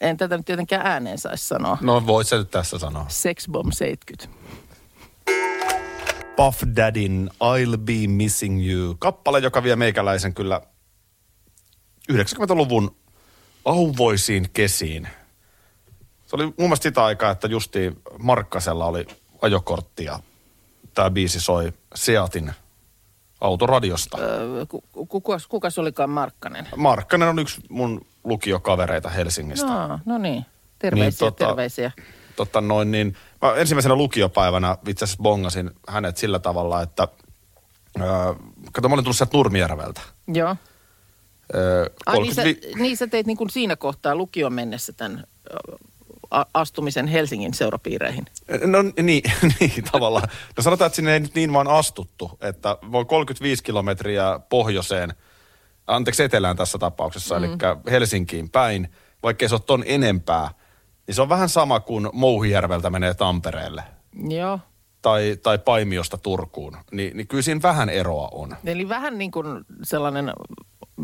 en 0.00 0.16
tätä 0.16 0.36
nyt 0.36 0.46
tietenkään 0.46 0.86
ääneen 0.86 1.18
saisi 1.18 1.48
sanoa. 1.48 1.78
No 1.80 2.06
voit 2.06 2.28
sä 2.28 2.36
nyt 2.36 2.50
tässä 2.50 2.78
sanoa. 2.78 3.06
Sexbomb 3.08 3.72
70. 3.72 4.40
Puff 6.36 6.62
Daddyn 6.76 7.30
I'll 7.34 7.78
Be 7.78 8.06
Missing 8.06 8.70
You. 8.70 8.96
Kappale, 8.98 9.38
joka 9.38 9.62
vie 9.62 9.76
meikäläisen 9.76 10.34
kyllä 10.34 10.60
90-luvun 12.12 12.96
auvoisiin 13.64 14.50
kesiin. 14.52 15.08
Se 16.26 16.36
oli 16.36 16.44
mun 16.44 16.54
mielestä 16.58 16.82
sitä 16.82 17.04
aikaa, 17.04 17.30
että 17.30 17.48
justiin 17.48 18.02
Markkasella 18.18 18.86
oli 18.86 19.06
ajokortti 19.42 20.04
ja 20.04 20.20
tämä 20.94 21.10
biisi 21.10 21.40
soi 21.40 21.72
Seatin 21.94 22.52
autoradiosta. 23.40 24.18
Öö, 24.20 24.66
ku, 24.66 24.84
ku, 24.92 25.06
kuka, 25.06 25.38
kuka 25.48 25.70
se 25.70 25.80
olikaan 25.80 26.10
Markkanen? 26.10 26.68
Markkanen 26.76 27.28
on 27.28 27.38
yksi 27.38 27.60
mun 27.68 28.06
lukiokavereita 28.24 29.08
Helsingistä. 29.08 29.66
No, 29.66 29.98
no 30.04 30.18
niin. 30.18 30.46
Terveisiä, 30.78 31.26
Niin, 31.26 31.32
tota- 31.34 31.46
terveisiä. 31.46 31.90
Totta 32.36 32.60
noin, 32.60 32.90
niin 32.90 33.16
mä 33.42 33.54
ensimmäisenä 33.54 33.94
lukiopäivänä 33.94 34.76
itse 34.88 35.04
asiassa 35.04 35.22
bongasin 35.22 35.70
hänet 35.88 36.16
sillä 36.16 36.38
tavalla, 36.38 36.82
että 36.82 37.08
öö, 38.00 38.06
kato, 38.72 38.88
mä 38.88 38.94
olin 38.94 39.04
tullut 39.04 39.16
sieltä 39.16 39.36
Nurmijärveltä. 39.36 40.00
Joo. 40.28 40.56
Öö, 41.54 41.86
Ai 42.06 42.18
niin 42.18 42.34
sä, 42.34 42.42
35 42.42 42.82
niin 42.82 42.96
sä 42.96 43.06
teit 43.06 43.26
niin 43.26 43.36
kuin 43.36 43.50
siinä 43.50 43.76
kohtaa 43.76 44.14
lukion 44.16 44.52
mennessä 44.52 44.92
tämän 44.92 45.24
astumisen 46.54 47.06
Helsingin 47.06 47.54
seurapiireihin. 47.54 48.26
No 48.64 48.78
niin, 49.02 49.22
niin 49.60 49.84
tavallaan. 49.92 50.28
No 50.56 50.62
sanotaan, 50.62 50.86
että 50.86 50.96
sinne 50.96 51.12
ei 51.12 51.20
nyt 51.20 51.34
niin 51.34 51.52
vaan 51.52 51.68
astuttu, 51.68 52.38
että 52.40 52.76
voi 52.92 53.04
35 53.04 53.62
kilometriä 53.62 54.40
pohjoiseen, 54.48 55.14
anteeksi 55.86 56.22
etelään 56.22 56.56
tässä 56.56 56.78
tapauksessa, 56.78 57.38
mm. 57.38 57.44
eli 57.44 57.56
Helsinkiin 57.90 58.50
päin, 58.50 58.88
vaikkei 59.22 59.48
se 59.48 59.54
ole 59.54 59.62
ton 59.66 59.82
enempää, 59.86 60.50
niin 61.06 61.14
se 61.14 61.22
on 61.22 61.28
vähän 61.28 61.48
sama 61.48 61.80
kuin 61.80 62.08
Mouhijärveltä 62.12 62.90
menee 62.90 63.14
Tampereelle 63.14 63.82
Joo. 64.28 64.58
tai, 65.02 65.36
tai 65.42 65.58
Paimiosta 65.58 66.18
Turkuun. 66.18 66.76
Ni, 66.92 67.10
niin 67.14 67.26
kyllä 67.26 67.42
siinä 67.42 67.62
vähän 67.62 67.88
eroa 67.88 68.28
on. 68.32 68.56
Eli 68.64 68.88
vähän 68.88 69.18
niin 69.18 69.30
kuin 69.30 69.46
sellainen, 69.82 70.32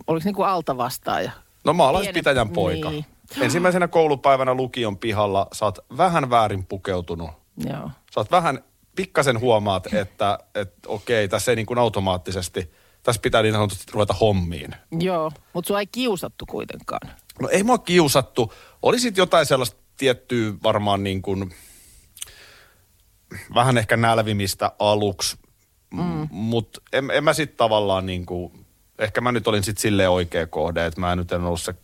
oliko 0.06 0.24
niin 0.24 0.34
kuin 0.34 0.48
altavastaaja? 0.48 1.30
No 1.64 1.72
maalaispitäjän 1.72 2.46
Pienet- 2.46 2.54
poika. 2.54 2.90
niin. 2.90 3.04
Ensimmäisenä 3.40 3.88
koulupäivänä 3.88 4.54
lukion 4.54 4.98
pihalla 4.98 5.46
sä 5.52 5.64
oot 5.64 5.78
vähän 5.96 6.30
väärin 6.30 6.66
pukeutunut. 6.66 7.30
Joo. 7.56 7.90
Sä 8.14 8.20
oot 8.20 8.30
vähän, 8.30 8.64
pikkasen 8.96 9.40
huomaat, 9.40 9.94
että, 9.94 10.38
että 10.54 10.88
okei, 10.88 11.28
tässä 11.28 11.52
ei 11.52 11.56
niin 11.56 11.66
kuin 11.66 11.78
automaattisesti, 11.78 12.72
tässä 13.02 13.22
pitää 13.22 13.42
niin 13.42 13.54
sanotusti 13.54 13.92
ruveta 13.92 14.14
hommiin. 14.14 14.74
Joo, 15.00 15.30
mutta 15.52 15.68
sua 15.68 15.80
ei 15.80 15.86
kiusattu 15.86 16.46
kuitenkaan. 16.46 17.10
No 17.40 17.48
ei 17.48 17.62
mua 17.62 17.78
kiusattu. 17.78 18.52
Oli 18.82 19.00
sit 19.00 19.16
jotain 19.16 19.46
sellaista 19.46 19.76
tiettyä 19.96 20.52
varmaan 20.62 21.02
niin 21.02 21.22
kuin, 21.22 21.54
vähän 23.54 23.78
ehkä 23.78 23.96
nälvimistä 23.96 24.72
aluksi, 24.78 25.36
mm. 25.90 26.28
mutta 26.30 26.80
en, 26.92 27.10
en 27.10 27.24
mä 27.24 27.32
sit 27.32 27.56
tavallaan 27.56 28.06
niin 28.06 28.26
kuin, 28.26 28.66
ehkä 28.98 29.20
mä 29.20 29.32
nyt 29.32 29.48
olin 29.48 29.62
sit 29.62 29.78
silleen 29.78 30.10
oikea 30.10 30.46
kohde, 30.46 30.86
että 30.86 31.00
mä 31.00 31.16
nyt 31.16 31.32
en 31.32 31.44
ollut 31.44 31.62
se, 31.62 31.74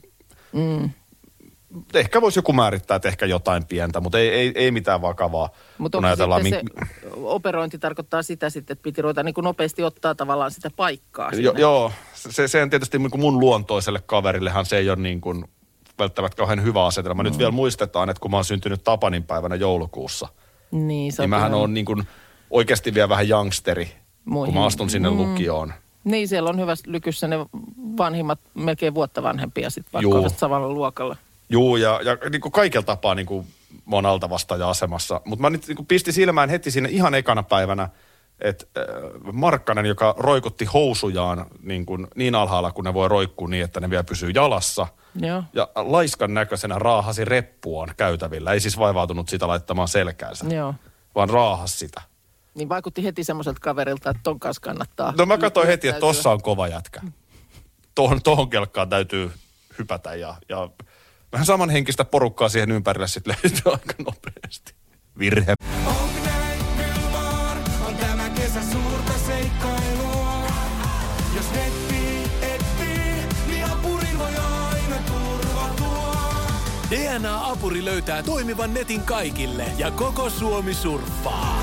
Mm. 0.52 0.90
Ehkä 1.94 2.20
voisi 2.20 2.38
joku 2.38 2.52
määrittää, 2.52 2.94
että 2.94 3.08
ehkä 3.08 3.26
jotain 3.26 3.66
pientä, 3.66 4.00
mutta 4.00 4.18
ei, 4.18 4.28
ei, 4.28 4.52
ei 4.54 4.70
mitään 4.70 5.02
vakavaa. 5.02 5.48
Mutta 5.78 5.98
kun 5.98 6.04
onko 6.04 6.08
ajatellaan, 6.08 6.42
mink- 6.42 6.86
se 7.02 7.08
operointi 7.16 7.78
tarkoittaa 7.78 8.22
sitä 8.22 8.50
sitten, 8.50 8.72
että 8.74 8.82
piti 8.82 9.02
ruveta 9.02 9.22
niin 9.22 9.34
kuin 9.34 9.44
nopeasti 9.44 9.82
ottaa 9.82 10.14
tavallaan 10.14 10.50
sitä 10.50 10.70
paikkaa. 10.76 11.30
Jo, 11.36 11.52
joo, 11.58 11.92
se, 12.14 12.48
se 12.48 12.62
on 12.62 12.70
tietysti 12.70 12.98
niin 12.98 13.10
kuin 13.10 13.20
mun 13.20 13.40
luontoiselle 13.40 14.00
kaverillehan 14.06 14.66
se 14.66 14.76
ei 14.78 14.90
ole 14.90 14.98
niin 14.98 15.20
kuin 15.20 15.44
välttämättä 15.98 16.36
kauhean 16.36 16.62
hyvä 16.62 16.86
asetelma. 16.86 17.22
Mm. 17.22 17.28
Nyt 17.28 17.38
vielä 17.38 17.50
muistetaan, 17.50 18.10
että 18.10 18.20
kun 18.20 18.30
mä 18.30 18.36
oon 18.36 18.44
syntynyt 18.44 18.84
Tapanin 18.84 19.24
päivänä 19.24 19.54
joulukuussa, 19.54 20.28
Niin, 20.70 20.82
Niin 20.86 21.12
on 21.18 21.30
mähän 21.30 21.50
kyllä- 21.50 21.62
on 21.62 21.74
niin 21.74 21.84
kuin 21.86 22.02
oikeasti 22.50 22.94
vielä 22.94 23.08
vähän 23.08 23.28
youngsteri, 23.28 23.84
kun 23.86 24.32
Muihin. 24.32 24.54
mä 24.54 24.64
astun 24.66 24.90
sinne 24.90 25.10
Mm. 25.10 25.16
lukioon. 25.16 25.72
Niin, 26.04 26.28
siellä 26.28 26.50
on 26.50 26.60
hyvä 26.60 26.74
lykyssä 26.86 27.28
ne 27.28 27.36
vanhimmat, 27.98 28.40
melkein 28.54 28.94
vuotta 28.94 29.22
vanhempia 29.22 29.70
sitten, 29.70 29.92
vaikka 29.92 30.28
samalla 30.38 30.68
luokalla. 30.68 31.16
Juu, 31.52 31.76
ja, 31.76 32.00
ja 32.04 32.16
niin 32.30 32.40
kuin 32.40 32.52
kaikella 32.52 32.84
tapaa 32.84 33.14
niin 33.14 33.26
kuin 33.26 33.46
mä 33.86 33.96
oon 33.96 34.06
altavastaaja-asemassa. 34.06 35.20
Mutta 35.24 35.42
mä 35.42 35.50
nyt 35.50 35.68
niin 35.68 35.76
kuin 35.76 35.86
pisti 35.86 36.12
silmään 36.12 36.48
heti 36.48 36.70
sinne 36.70 36.88
ihan 36.88 37.14
ekana 37.14 37.42
päivänä, 37.42 37.88
että 38.40 38.66
äh, 38.78 38.84
Markkanen, 39.32 39.86
joka 39.86 40.14
roikutti 40.18 40.64
housujaan 40.64 41.46
niin, 41.62 41.86
kuin 41.86 42.06
niin 42.14 42.34
alhaalla, 42.34 42.72
kun 42.72 42.84
ne 42.84 42.94
voi 42.94 43.08
roikkua 43.08 43.48
niin, 43.48 43.64
että 43.64 43.80
ne 43.80 43.90
vielä 43.90 44.04
pysyy 44.04 44.30
jalassa. 44.30 44.86
Joo. 45.14 45.44
Ja 45.52 45.68
laiskan 45.74 46.34
näköisenä 46.34 46.78
raahasi 46.78 47.24
reppuaan 47.24 47.94
käytävillä. 47.96 48.52
Ei 48.52 48.60
siis 48.60 48.78
vaivautunut 48.78 49.28
sitä 49.28 49.48
laittamaan 49.48 49.88
selkäänsä, 49.88 50.46
Joo. 50.54 50.74
vaan 51.14 51.30
raahas 51.30 51.78
sitä. 51.78 52.02
Niin 52.54 52.68
vaikutti 52.68 53.04
heti 53.04 53.24
semmoiselta 53.24 53.60
kaverilta, 53.60 54.10
että 54.10 54.20
ton 54.22 54.40
kanssa 54.40 54.60
kannattaa. 54.60 55.14
No 55.18 55.26
mä 55.26 55.38
katsoin 55.38 55.66
heti, 55.66 55.88
että 55.88 56.00
tossa 56.00 56.30
on 56.30 56.42
kova 56.42 56.68
jätkä. 56.68 57.00
Tohon, 57.94 58.22
tohon 58.22 58.50
kelkkaan 58.50 58.88
täytyy 58.88 59.32
hypätä 59.78 60.14
ja, 60.14 60.34
ja 60.48 60.68
vähän 61.32 61.46
samanhenkistä 61.46 62.04
porukkaa 62.04 62.48
siihen 62.48 62.70
ympärille 62.70 63.08
sitten 63.08 63.34
löytyy 63.44 63.72
aika 63.72 63.94
nopeasti. 63.98 64.74
Virhe. 65.18 65.54
DNA-apuri 76.90 77.84
löytää 77.84 78.22
toimivan 78.22 78.74
netin 78.74 79.00
kaikille 79.00 79.66
ja 79.78 79.90
koko 79.90 80.30
Suomi 80.30 80.74
surffaa. 80.74 81.62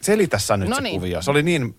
selitä 0.00 0.38
sä 0.38 0.56
nyt 0.56 0.68
No 0.68 0.76
se 0.76 0.82
niin. 0.82 1.00
kuvia. 1.00 1.22
Se 1.22 1.30
oli 1.30 1.42
niin, 1.42 1.74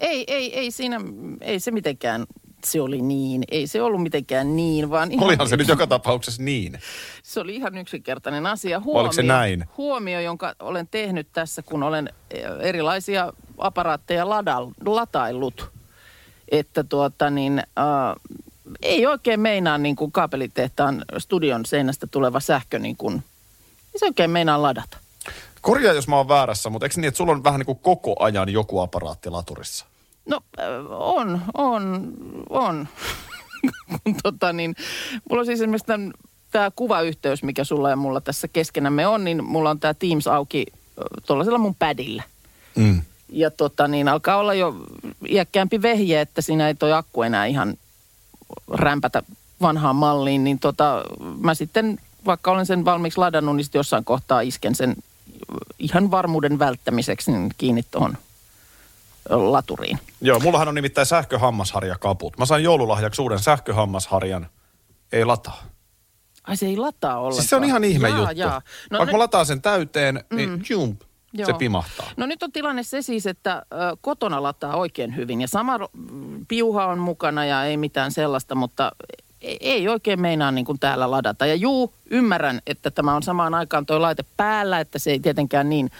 Ei, 0.00 0.24
ei, 0.26 0.58
ei 0.58 0.70
siinä, 0.70 1.00
ei 1.40 1.60
se 1.60 1.70
mitenkään, 1.70 2.26
se 2.64 2.80
oli 2.80 3.02
niin. 3.02 3.44
Ei 3.50 3.66
se 3.66 3.82
ollut 3.82 4.02
mitenkään 4.02 4.56
niin, 4.56 4.90
vaan 4.90 5.12
ihan, 5.12 5.26
olihan 5.26 5.48
se 5.48 5.56
nyt 5.56 5.68
joka 5.68 5.86
tapauksessa 5.86 6.42
niin. 6.42 6.78
se 7.22 7.40
oli 7.40 7.56
ihan 7.56 7.78
yksinkertainen 7.78 8.46
asia. 8.46 8.80
Huomio, 8.80 9.00
Oliko 9.00 9.12
se 9.12 9.22
näin? 9.22 9.64
Huomio, 9.76 10.20
jonka 10.20 10.54
olen 10.60 10.88
tehnyt 10.90 11.28
tässä, 11.32 11.62
kun 11.62 11.82
olen 11.82 12.10
eh, 12.30 12.44
erilaisia 12.60 13.32
aparaatteja 13.58 14.28
ladal, 14.28 14.70
lataillut, 14.86 15.70
että 16.48 16.84
tuota 16.84 17.30
niin, 17.30 17.58
äh, 17.58 18.36
ei 18.82 19.06
oikein 19.06 19.40
meinaa 19.40 19.78
niin 19.78 19.96
kuin 19.96 20.12
kaapelitehtaan 20.12 21.04
studion 21.18 21.66
seinästä 21.66 22.06
tuleva 22.06 22.40
sähkö 22.40 22.78
niin 22.78 22.96
kuin, 22.96 23.14
ei 23.94 23.98
se 23.98 24.06
oikein 24.06 24.30
meinaa 24.30 24.62
ladata. 24.62 24.98
Korjaa, 25.66 25.94
jos 25.94 26.08
mä 26.08 26.16
oon 26.16 26.28
väärässä, 26.28 26.70
mutta 26.70 26.86
eikö 26.86 26.94
niin, 26.96 27.08
että 27.08 27.18
sulla 27.18 27.32
on 27.32 27.44
vähän 27.44 27.58
niin 27.58 27.66
kuin 27.66 27.78
koko 27.78 28.16
ajan 28.18 28.48
joku 28.48 28.80
aparaatti 28.80 29.30
laturissa? 29.30 29.86
No 30.26 30.40
äh, 30.60 30.66
on, 30.90 31.40
on, 31.54 32.12
on. 32.48 32.88
Tota 34.22 34.52
niin, 34.52 34.76
mulla 35.30 35.40
on 35.40 35.46
siis 35.46 35.60
esimerkiksi 35.60 35.92
tämä 36.50 36.70
kuvayhteys, 36.76 37.42
mikä 37.42 37.64
sulla 37.64 37.90
ja 37.90 37.96
mulla 37.96 38.20
tässä 38.20 38.48
keskenämme 38.48 39.06
on, 39.06 39.24
niin 39.24 39.44
mulla 39.44 39.70
on 39.70 39.80
tämä 39.80 39.94
Teams 39.94 40.26
auki 40.26 40.66
tuollaisella 41.26 41.58
mun 41.58 41.74
padilla. 41.74 42.22
Mm. 42.74 43.02
Ja 43.28 43.50
tota 43.50 43.88
niin, 43.88 44.08
alkaa 44.08 44.36
olla 44.36 44.54
jo 44.54 44.74
iäkkäämpi 45.28 45.82
vehje, 45.82 46.20
että 46.20 46.42
siinä 46.42 46.68
ei 46.68 46.74
toi 46.74 46.92
akku 46.92 47.22
enää 47.22 47.46
ihan 47.46 47.74
rämpätä 48.68 49.22
vanhaan 49.60 49.96
malliin, 49.96 50.44
niin 50.44 50.58
tota, 50.58 51.02
mä 51.40 51.54
sitten, 51.54 51.98
vaikka 52.26 52.50
olen 52.50 52.66
sen 52.66 52.84
valmiiksi 52.84 53.18
ladannut, 53.18 53.56
niin 53.56 53.64
sitten 53.64 53.78
jossain 53.78 54.04
kohtaa 54.04 54.40
isken 54.40 54.74
sen 54.74 54.96
ihan 55.88 56.10
varmuuden 56.10 56.58
välttämiseksi 56.58 57.32
niin 57.32 57.50
kiinni 57.58 57.82
tuohon 57.90 58.18
laturiin. 59.30 59.98
Joo, 60.20 60.40
mullahan 60.40 60.68
on 60.68 60.74
nimittäin 60.74 61.06
sähköhammasharja 61.06 61.96
kaput. 61.98 62.38
Mä 62.38 62.46
sain 62.46 62.64
joululahjaksi 62.64 63.22
uuden 63.22 63.38
sähköhammasharjan. 63.38 64.46
Ei 65.12 65.24
lataa. 65.24 65.62
Ai 66.44 66.56
se 66.56 66.66
ei 66.66 66.76
lataa 66.76 67.18
ollenkaan. 67.18 67.34
Siis 67.34 67.50
se 67.50 67.56
on 67.56 67.64
ihan 67.64 67.84
ihme 67.84 68.08
jaa, 68.08 68.18
juttu. 68.18 68.36
Jaa. 68.36 68.62
No, 68.90 68.98
Vaikka 68.98 69.04
nyt- 69.04 69.12
mä 69.12 69.18
lataan 69.18 69.46
sen 69.46 69.62
täyteen, 69.62 70.24
niin 70.32 70.50
mm. 70.50 70.60
jump, 70.70 71.00
se 71.36 71.42
Joo. 71.42 71.58
pimahtaa. 71.58 72.06
No 72.16 72.26
nyt 72.26 72.42
on 72.42 72.52
tilanne 72.52 72.82
se 72.82 73.02
siis, 73.02 73.26
että 73.26 73.62
ö, 73.72 73.96
kotona 74.00 74.42
lataa 74.42 74.76
oikein 74.76 75.16
hyvin 75.16 75.40
ja 75.40 75.48
sama 75.48 75.78
mm, 75.78 76.46
piuha 76.46 76.86
on 76.86 76.98
mukana 76.98 77.44
ja 77.44 77.64
ei 77.64 77.76
mitään 77.76 78.12
sellaista, 78.12 78.54
mutta 78.54 78.92
ei, 79.46 79.58
ei 79.60 79.88
oikein 79.88 80.20
meinaa 80.20 80.50
niin 80.50 80.64
kuin 80.64 80.78
täällä 80.78 81.10
ladata. 81.10 81.46
Ja 81.46 81.54
juu, 81.54 81.92
ymmärrän, 82.10 82.60
että 82.66 82.90
tämä 82.90 83.16
on 83.16 83.22
samaan 83.22 83.54
aikaan 83.54 83.86
tuo 83.86 84.02
laite 84.02 84.24
päällä, 84.36 84.80
että 84.80 84.98
se 84.98 85.10
ei 85.10 85.20
tietenkään 85.20 85.68
niin 85.68 85.90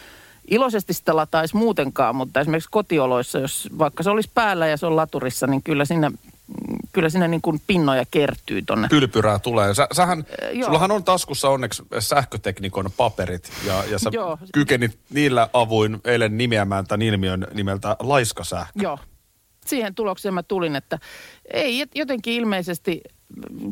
iloisesti 0.49 0.93
sitä 0.93 1.17
lataisi 1.17 1.57
muutenkaan, 1.57 2.17
mutta 2.17 2.41
esimerkiksi 2.41 2.71
kotioloissa, 2.71 3.39
jos 3.39 3.69
vaikka 3.79 4.03
se 4.03 4.11
olisi 4.11 4.31
päällä 4.35 4.67
ja 4.67 4.77
se 4.77 4.87
on 4.87 4.97
laturissa, 4.97 5.47
niin 5.47 5.63
kyllä 5.63 5.85
mm, 5.91 6.77
kyllä 6.93 7.09
siinä 7.09 7.29
niin 7.29 7.43
kuin 7.43 7.61
pinnoja 7.67 8.05
kertyy 8.11 8.63
tonne. 8.63 8.89
Pylpyrää 8.89 9.39
tulee. 9.39 9.75
Sä, 9.75 9.89
sähän, 9.93 10.19
Äh, 10.19 10.65
sullahan 10.65 10.91
on 10.91 11.05
taskussa 11.05 11.49
onneksi 11.49 11.83
sähköteknikon 11.99 12.91
paperit 12.97 13.53
ja, 13.67 13.85
ja 13.91 13.99
sä 13.99 14.11
Joo. 14.13 14.39
kykenit 14.53 14.99
niillä 15.11 15.49
avuin 15.53 16.01
eilen 16.05 16.39
nimeämään 16.39 16.87
tämän 16.87 17.03
ilmiön 17.03 17.47
nimeltä 17.55 17.97
laiskasähkö. 18.01 18.73
Joo. 18.83 18.99
Siihen 19.67 19.95
tulokseen 19.95 20.35
mä 20.35 20.43
tulin, 20.43 20.77
että 20.77 20.99
ei 21.53 21.85
jotenkin 21.95 22.35
ilmeisesti 22.35 23.01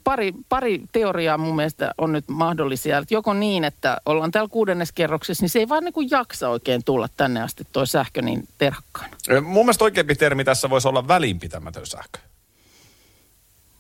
pari, 0.04 0.32
pari 0.48 0.82
teoriaa 0.92 1.38
mun 1.38 1.56
mielestä 1.56 1.94
on 1.98 2.12
nyt 2.12 2.24
mahdollisia. 2.28 2.98
Että 2.98 3.14
joko 3.14 3.34
niin, 3.34 3.64
että 3.64 3.96
ollaan 4.06 4.30
täällä 4.30 4.48
kuudenneskerroksessa, 4.48 5.42
niin 5.42 5.50
se 5.50 5.58
ei 5.58 5.68
vaan 5.68 5.84
niin 5.84 5.92
kuin 5.92 6.10
jaksa 6.10 6.48
oikein 6.48 6.84
tulla 6.84 7.08
tänne 7.16 7.42
asti 7.42 7.64
toi 7.72 7.86
sähkö 7.86 8.22
niin 8.22 8.48
terhakkaana. 8.58 9.16
Mun 9.40 9.64
mielestä 9.64 9.84
oikeampi 9.84 10.14
termi 10.14 10.44
tässä 10.44 10.70
voisi 10.70 10.88
olla 10.88 11.08
välinpitämätön 11.08 11.86
sähkö. 11.86 12.18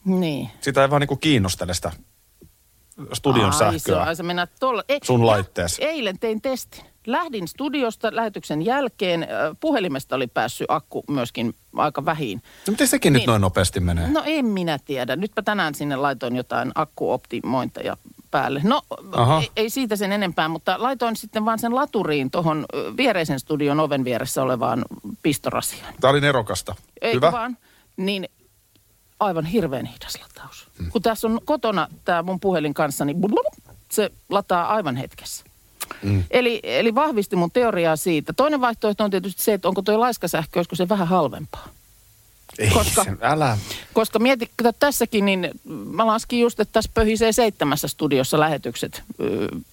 Niin. 0.04 0.50
Sitä 0.60 0.82
ei 0.82 0.90
vaan 0.90 1.00
niinku 1.00 1.16
kiinnostele 1.16 1.74
sitä 1.74 1.92
studion 3.12 3.52
ai, 3.52 3.58
sähköä. 3.58 4.14
Se, 4.14 4.22
ai, 4.22 4.26
mennät 4.26 4.50
tolla. 4.60 4.84
Ei, 4.88 4.98
sun 5.02 5.26
laitteessa. 5.26 5.82
Eilen 5.82 6.18
tein 6.18 6.40
testin. 6.40 6.84
Lähdin 7.06 7.48
studiosta 7.48 8.08
lähetyksen 8.16 8.62
jälkeen. 8.64 9.26
Puhelimesta 9.60 10.16
oli 10.16 10.26
päässyt 10.26 10.66
akku 10.70 11.04
myöskin 11.10 11.54
aika 11.76 12.04
vähin. 12.04 12.42
No 12.66 12.70
miten 12.70 12.88
sekin 12.88 13.12
nyt 13.12 13.20
Niin. 13.20 13.26
noin 13.26 13.40
nopeasti 13.42 13.80
menee? 13.80 14.08
No 14.08 14.22
en 14.26 14.46
minä 14.46 14.78
tiedä. 14.84 15.16
Nytpä 15.16 15.42
tänään 15.42 15.74
sinne 15.74 15.96
laitoin 15.96 16.36
jotain 16.36 16.72
akkuoptimointeja 16.74 17.96
päälle. 18.30 18.60
No 18.64 18.82
Aha. 19.12 19.40
ei, 19.40 19.50
ei 19.56 19.70
siitä 19.70 19.96
sen 19.96 20.12
enempää, 20.12 20.48
mutta 20.48 20.74
laitoin 20.78 21.16
sitten 21.16 21.44
vaan 21.44 21.58
sen 21.58 21.74
laturiin 21.74 22.30
tuohon 22.30 22.64
viereisen 22.96 23.40
studion 23.40 23.80
oven 23.80 24.04
vieressä 24.04 24.42
olevaan 24.42 24.84
pistorasiaan. 25.22 25.94
Tämä 26.00 26.10
oli 26.10 26.20
nerokasta. 26.20 26.74
Eikö 27.02 27.16
Hyvä. 27.16 27.32
vaan? 27.32 27.56
Niin 27.96 28.28
aivan 29.20 29.44
hirveän 29.46 29.86
hidas 29.86 30.18
lataus. 30.22 30.68
Hmm. 30.78 30.90
Kun 30.90 31.02
tässä 31.02 31.26
on 31.26 31.40
kotona 31.44 31.88
tämä 32.04 32.22
mun 32.22 32.40
puhelin 32.40 32.74
kanssa, 32.74 33.04
niin 33.04 33.16
se 33.90 34.10
lataa 34.30 34.66
aivan 34.74 34.96
hetkessä. 34.96 35.44
Mm. 36.02 36.24
Eli, 36.30 36.60
eli 36.62 36.94
vahvisti 36.94 37.36
mun 37.36 37.50
teoriaa 37.50 37.96
siitä. 37.96 38.32
Toinen 38.32 38.60
vaihtoehto 38.60 39.04
on 39.04 39.10
tietysti 39.10 39.42
se, 39.42 39.52
että 39.52 39.68
onko 39.68 39.82
tuo 39.82 40.00
laiskasähkö, 40.00 40.58
olisiko 40.58 40.76
se 40.76 40.88
vähän 40.88 41.08
halvempaa. 41.08 41.68
Ei 42.58 42.70
Koska- 42.70 43.04
se, 43.04 43.10
älä. 43.20 43.58
Koska 43.92 44.18
mieti, 44.18 44.50
kato 44.56 44.72
tässäkin, 44.80 45.24
niin 45.24 45.50
mä 45.90 46.06
laskin 46.06 46.40
just, 46.40 46.60
että 46.60 46.72
tässä 46.72 46.90
pöhisee 46.94 47.32
seitsemässä 47.32 47.88
studiossa 47.88 48.40
lähetykset 48.40 49.02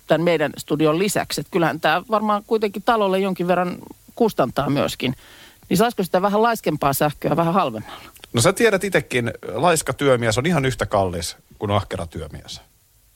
tämän 0.08 0.22
meidän 0.22 0.54
studion 0.58 1.00
lisäksi. 1.00 1.42
Että 1.42 1.52
kyllähän 1.52 1.80
tämä 1.80 2.04
varmaan 2.12 2.44
kuitenkin 2.48 2.84
talolle 2.84 3.20
jonkin 3.20 3.48
verran 3.48 3.78
kustantaa 4.16 4.70
myöskin. 4.70 5.16
Niin 5.70 5.78
saisiko 5.78 6.04
sitä 6.04 6.22
vähän 6.22 6.42
laiskempaa 6.44 6.94
sähköä 6.94 7.36
vähän 7.36 7.54
halvemmalla? 7.54 8.02
No 8.34 8.42
sä 8.42 8.54
tiedät 8.54 8.84
itekin, 8.84 9.32
laiska 9.54 9.94
työmies 9.94 10.38
on 10.38 10.46
ihan 10.46 10.66
yhtä 10.66 10.86
kallis 10.86 11.36
kuin 11.60 11.72
ahkera 11.72 12.08
työmies. 12.08 12.62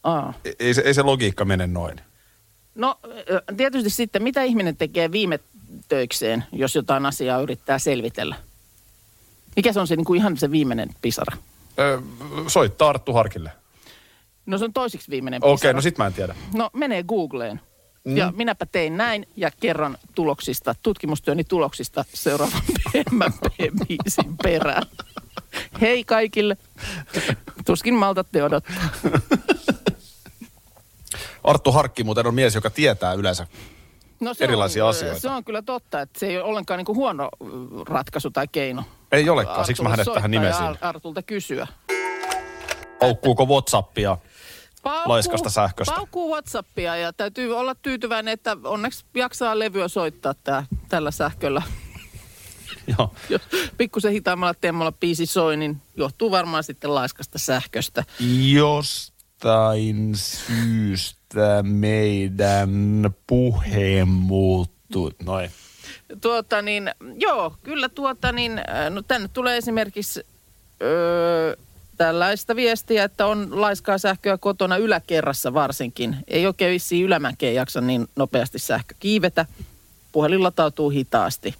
Aa. 0.03 0.33
Ei- 0.45 0.55
Ei 0.59 0.73
se, 0.73 0.81
ei 0.81 0.93
se 0.93 1.01
logiikka 1.01 1.45
mene 1.45 1.67
noin. 1.67 2.01
No 2.75 2.99
tietysti 3.57 3.89
sitten, 3.89 4.23
mitä 4.23 4.43
ihminen 4.43 4.77
tekee 4.77 5.11
viime 5.11 5.39
töikseen, 5.87 6.43
jos 6.51 6.75
jotain 6.75 7.05
asiaa 7.05 7.41
yrittää 7.41 7.79
selvitellä? 7.79 8.35
Mikä 9.55 9.73
se 9.73 9.79
on 9.79 9.87
se 9.87 9.95
niin 9.95 10.05
kuin 10.05 10.17
ihan 10.17 10.37
se 10.37 10.51
viimeinen 10.51 10.89
pisara? 11.01 11.37
Öö, 11.79 12.01
soittaa 12.47 12.89
Arttu 12.89 13.13
Harkille. 13.13 13.51
No 14.45 14.57
se 14.57 14.65
on 14.65 14.73
toisiksi 14.73 15.11
viimeinen 15.11 15.41
pisara. 15.41 15.53
Okei, 15.53 15.73
no 15.73 15.81
sit 15.81 15.97
mä 15.97 16.07
en 16.07 16.13
tiedä. 16.13 16.35
No 16.53 16.69
menee 16.73 17.03
Googleen. 17.03 17.61
Mm. 18.03 18.17
Ja 18.17 18.33
minäpä 18.35 18.65
tein 18.65 18.97
näin 18.97 19.27
ja 19.35 19.51
kerron 19.59 19.97
tuloksista, 20.15 20.75
tutkimustyöni 20.83 21.43
tuloksista 21.43 22.05
seuraavan 22.13 22.61
PMP-biisin 22.91 24.35
perään. 24.43 24.83
Hei 25.81 26.03
kaikille. 26.03 26.57
Tuskin 27.65 27.93
maltatte 27.93 28.43
odottaa. 28.43 28.89
Arttu 31.45 31.71
Harkki 31.71 32.03
muuten 32.03 32.27
on 32.27 32.35
mies, 32.35 32.55
joka 32.55 32.69
tietää 32.69 33.13
yleensä. 33.13 33.47
No 34.19 34.33
Erilaisia 34.39 34.83
on, 34.83 34.89
asioita. 34.89 35.19
Se 35.19 35.29
on 35.29 35.43
kyllä 35.43 35.61
totta, 35.61 36.01
että 36.01 36.19
se 36.19 36.27
ei 36.27 36.37
ole 36.37 36.43
ollenkaan 36.45 36.77
niin 36.77 36.85
kuin 36.85 36.95
huono 36.95 37.29
ö, 37.41 37.45
ratkaisu 37.89 38.31
tai 38.31 38.47
keino. 38.51 38.83
Ei 39.11 39.29
olekaan, 39.29 39.65
siksi 39.65 39.83
mä 39.83 39.89
Artulle 39.89 40.21
hänet 40.21 40.41
tähän. 40.41 40.67
Ar- 40.67 40.77
Artulta 40.81 41.21
kysyä. 41.23 41.67
Paukkuuko 42.99 43.45
Whatsappia? 43.45 44.17
Paukkuu- 44.83 45.09
Laiskasta 45.11 45.49
sähköstä. 45.49 45.95
Paukkuu 45.95 46.31
Whatsappia 46.31 46.95
ja 46.95 47.13
täytyy 47.13 47.57
olla 47.57 47.75
tyytyväinen, 47.75 48.31
että 48.33 48.57
onneksi 48.63 49.05
jaksaa 49.15 49.59
levyä 49.59 49.87
soittaa 49.87 50.33
tää, 50.43 50.65
tällä 50.89 51.11
sähköllä. 51.11 51.61
Joo. 52.97 53.13
Jos 53.29 53.41
pikkusen 53.77 54.11
hitaammalla 54.11 54.53
temmolla 54.61 54.91
biisi 54.91 55.25
soi, 55.25 55.57
niin 55.57 55.81
johtuu 55.95 56.31
varmaan 56.31 56.63
sitten 56.63 56.95
laiskasta 56.95 57.37
sähköstä. 57.39 58.03
Jostain 58.53 60.11
syystä 60.15 61.24
meidän 61.63 62.69
puhe 63.27 64.05
muuttui. 64.05 65.11
Noin. 65.25 65.51
Tuota 66.21 66.61
niin, 66.61 66.91
joo, 67.15 67.55
kyllä 67.63 67.89
tuota 67.89 68.31
niin, 68.31 68.57
äh, 68.57 68.89
no 68.89 69.01
tänne 69.01 69.29
tulee 69.33 69.57
esimerkiksi 69.57 70.25
öö, 70.81 71.55
tällaista 71.97 72.55
viestiä, 72.55 73.03
että 73.03 73.25
on 73.25 73.61
laiskaa 73.61 73.97
sähköä 73.97 74.37
kotona 74.37 74.77
yläkerrassa 74.77 75.53
varsinkin. 75.53 76.17
Ei 76.27 76.47
oikein 76.47 76.73
vissiin 76.73 77.05
ylämäkeen 77.05 77.55
jaksa 77.55 77.81
niin 77.81 78.07
nopeasti 78.15 78.59
sähkö 78.59 78.95
kiivetä. 78.99 79.45
Puhelin 80.11 80.43
latautuu 80.43 80.89
hitaasti. 80.89 81.55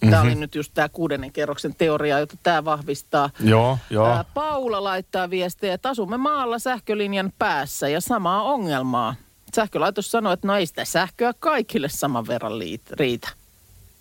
Tämä 0.00 0.12
Mhm. 0.16 0.22
oli 0.26 0.34
nyt 0.34 0.54
just 0.54 0.70
tämä 0.74 0.88
kuudennen 0.88 1.32
kerroksen 1.32 1.74
teoria, 1.74 2.18
jota 2.18 2.34
tämä 2.42 2.64
vahvistaa. 2.64 3.30
Joo, 3.40 3.78
joo. 3.90 4.06
Ää, 4.06 4.24
Paula 4.34 4.84
laittaa 4.84 5.30
viestejä, 5.30 5.74
että 5.74 5.88
asumme 5.88 6.16
maalla 6.16 6.58
sähkölinjan 6.58 7.32
päässä 7.38 7.88
ja 7.88 8.00
samaa 8.00 8.42
ongelmaa. 8.42 9.14
Sähkölaitos 9.56 10.10
sanoi, 10.10 10.34
että 10.34 10.46
no 10.46 10.56
ei 10.56 10.66
sitä 10.66 10.84
sähköä 10.84 11.32
kaikille 11.38 11.88
saman 11.88 12.26
verran 12.26 12.52
riitä. 12.92 13.28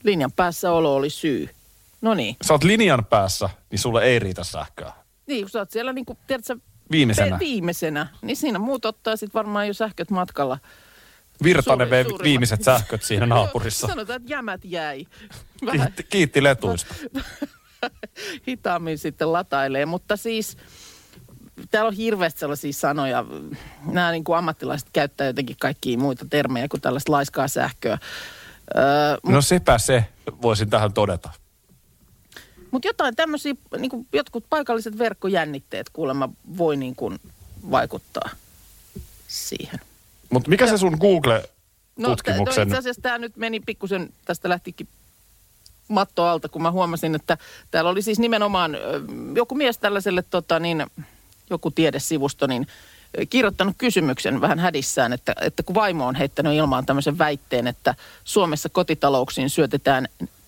Linjan 0.03 0.31
päässä 0.31 0.71
olo 0.71 0.95
oli 0.95 1.09
syy. 1.09 1.49
No 2.01 2.13
niin. 2.13 2.35
Sä 2.43 2.53
oot 2.53 2.63
linjan 2.63 3.05
päässä, 3.05 3.49
niin 3.71 3.79
sulle 3.79 4.03
ei 4.03 4.19
riitä 4.19 4.43
sähköä. 4.43 4.93
Niin, 5.27 5.43
kun 5.43 5.49
sä 5.49 5.59
oot 5.59 5.71
siellä 5.71 5.93
niin 5.93 6.05
kuin, 6.05 6.17
tiedätkö, 6.27 6.57
Viimeisenä. 6.91 7.37
pe- 7.37 7.45
viimeisenä, 7.45 8.07
niin 8.21 8.37
siinä 8.37 8.59
muut 8.59 8.85
ottaa 8.85 9.15
sitten 9.15 9.33
varmaan 9.33 9.67
jo 9.67 9.73
sähköt 9.73 10.11
matkalla. 10.11 10.57
Virtanen 11.43 11.89
vei 11.89 12.03
suurimmat. 12.03 12.23
viimeiset 12.23 12.63
sähköt 12.63 13.03
siinä 13.03 13.25
naapurissa. 13.25 13.87
Sanotaan, 13.87 14.21
että 14.21 14.31
jämät 14.33 14.61
jäi. 14.63 15.05
Vähän 15.65 15.79
Kiitti, 15.81 16.03
kiitti 16.03 16.43
letuista. 16.43 16.95
hitaammin 18.47 18.97
sitten 18.97 19.33
latailee. 19.33 19.85
Mutta 19.85 20.17
siis 20.17 20.57
täällä 21.71 21.87
on 21.87 21.93
hirveästi 21.95 22.39
sellaisia 22.39 22.73
sanoja. 22.73 23.25
Nämä 23.85 24.11
niin 24.11 24.23
kuin 24.23 24.37
ammattilaiset 24.37 24.89
käyttää 24.93 25.27
jotenkin 25.27 25.55
kaikkia 25.59 25.97
muita 25.97 26.25
termejä 26.29 26.67
kuin 26.67 26.81
tällaista 26.81 27.11
laiskaa 27.11 27.47
sähköä. 27.47 27.97
Öö, 28.77 28.83
No 29.23 29.41
sepä 29.41 29.77
se, 29.77 30.05
voisin 30.41 30.69
tähän 30.69 30.93
todeta. 30.93 31.29
Mutta 32.71 32.87
jotain 32.87 33.15
tämmöisiä, 33.15 33.53
niin 33.77 33.89
kuin 33.89 34.07
jotkut 34.13 34.45
paikalliset 34.49 34.97
verkkojännitteet 34.97 35.89
kuulemma 35.89 36.29
voi 36.57 36.77
niin 36.77 36.95
kuin 36.95 37.19
vaikuttaa 37.71 38.29
siihen. 39.27 39.79
Mutta 40.29 40.49
mikä 40.49 40.67
se 40.67 40.77
sun 40.77 40.91
No, 40.91 40.97
Google-tutkimuksen... 40.97 42.55
t- 42.55 42.57
no 42.57 42.63
itse 42.63 42.77
asiassa 42.77 43.01
tämä 43.01 43.17
nyt 43.17 43.37
meni 43.37 43.59
pikkusen, 43.59 44.09
tästä 44.25 44.49
lähtikin 44.49 44.87
matto 45.87 46.25
alta, 46.25 46.49
kun 46.49 46.61
mä 46.61 46.71
huomasin, 46.71 47.15
että 47.15 47.37
täällä 47.71 47.89
oli 47.89 48.01
siis 48.01 48.19
nimenomaan 48.19 48.77
joku 49.35 49.55
mies 49.55 49.77
tällaiselle, 49.77 50.23
tota, 50.29 50.59
niin, 50.59 50.85
joku 51.49 51.71
tiedesivusto, 51.71 52.47
niin 52.47 52.67
kirjoittanut 53.29 53.75
kysymyksen 53.77 54.41
vähän 54.41 54.59
hädissään, 54.59 55.13
että, 55.13 55.35
että 55.41 55.63
kun 55.63 55.75
vaimo 55.75 56.07
on 56.07 56.15
heittänyt 56.15 56.53
ilmaan 56.53 56.85
tämmöisen 56.85 57.17
väitteen, 57.17 57.67
että 57.67 57.95
Suomessa 58.23 58.69
kotitalouksiin 58.69 59.49
syötetään 59.49 60.07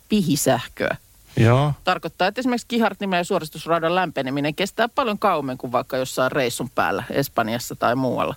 pihisähköä. 0.10 0.98
Joo. 1.38 1.74
Tarkoittaa, 1.84 2.28
että 2.28 2.42
esimerkiksi 2.42 2.68
kihartnimen 2.68 3.18
ja 3.18 3.24
suoristusradan 3.24 3.96
lämpeneminen 3.96 4.56
kestää 4.56 4.89
paljon 4.89 5.20
kauemmin 5.20 5.58
kuin 5.58 5.72
vaikka 5.72 5.98
jossain 5.98 6.32
reissun 6.32 6.70
päällä 6.70 7.04
Espanjassa 7.12 7.76
tai 7.76 7.96
muualla. 7.96 8.36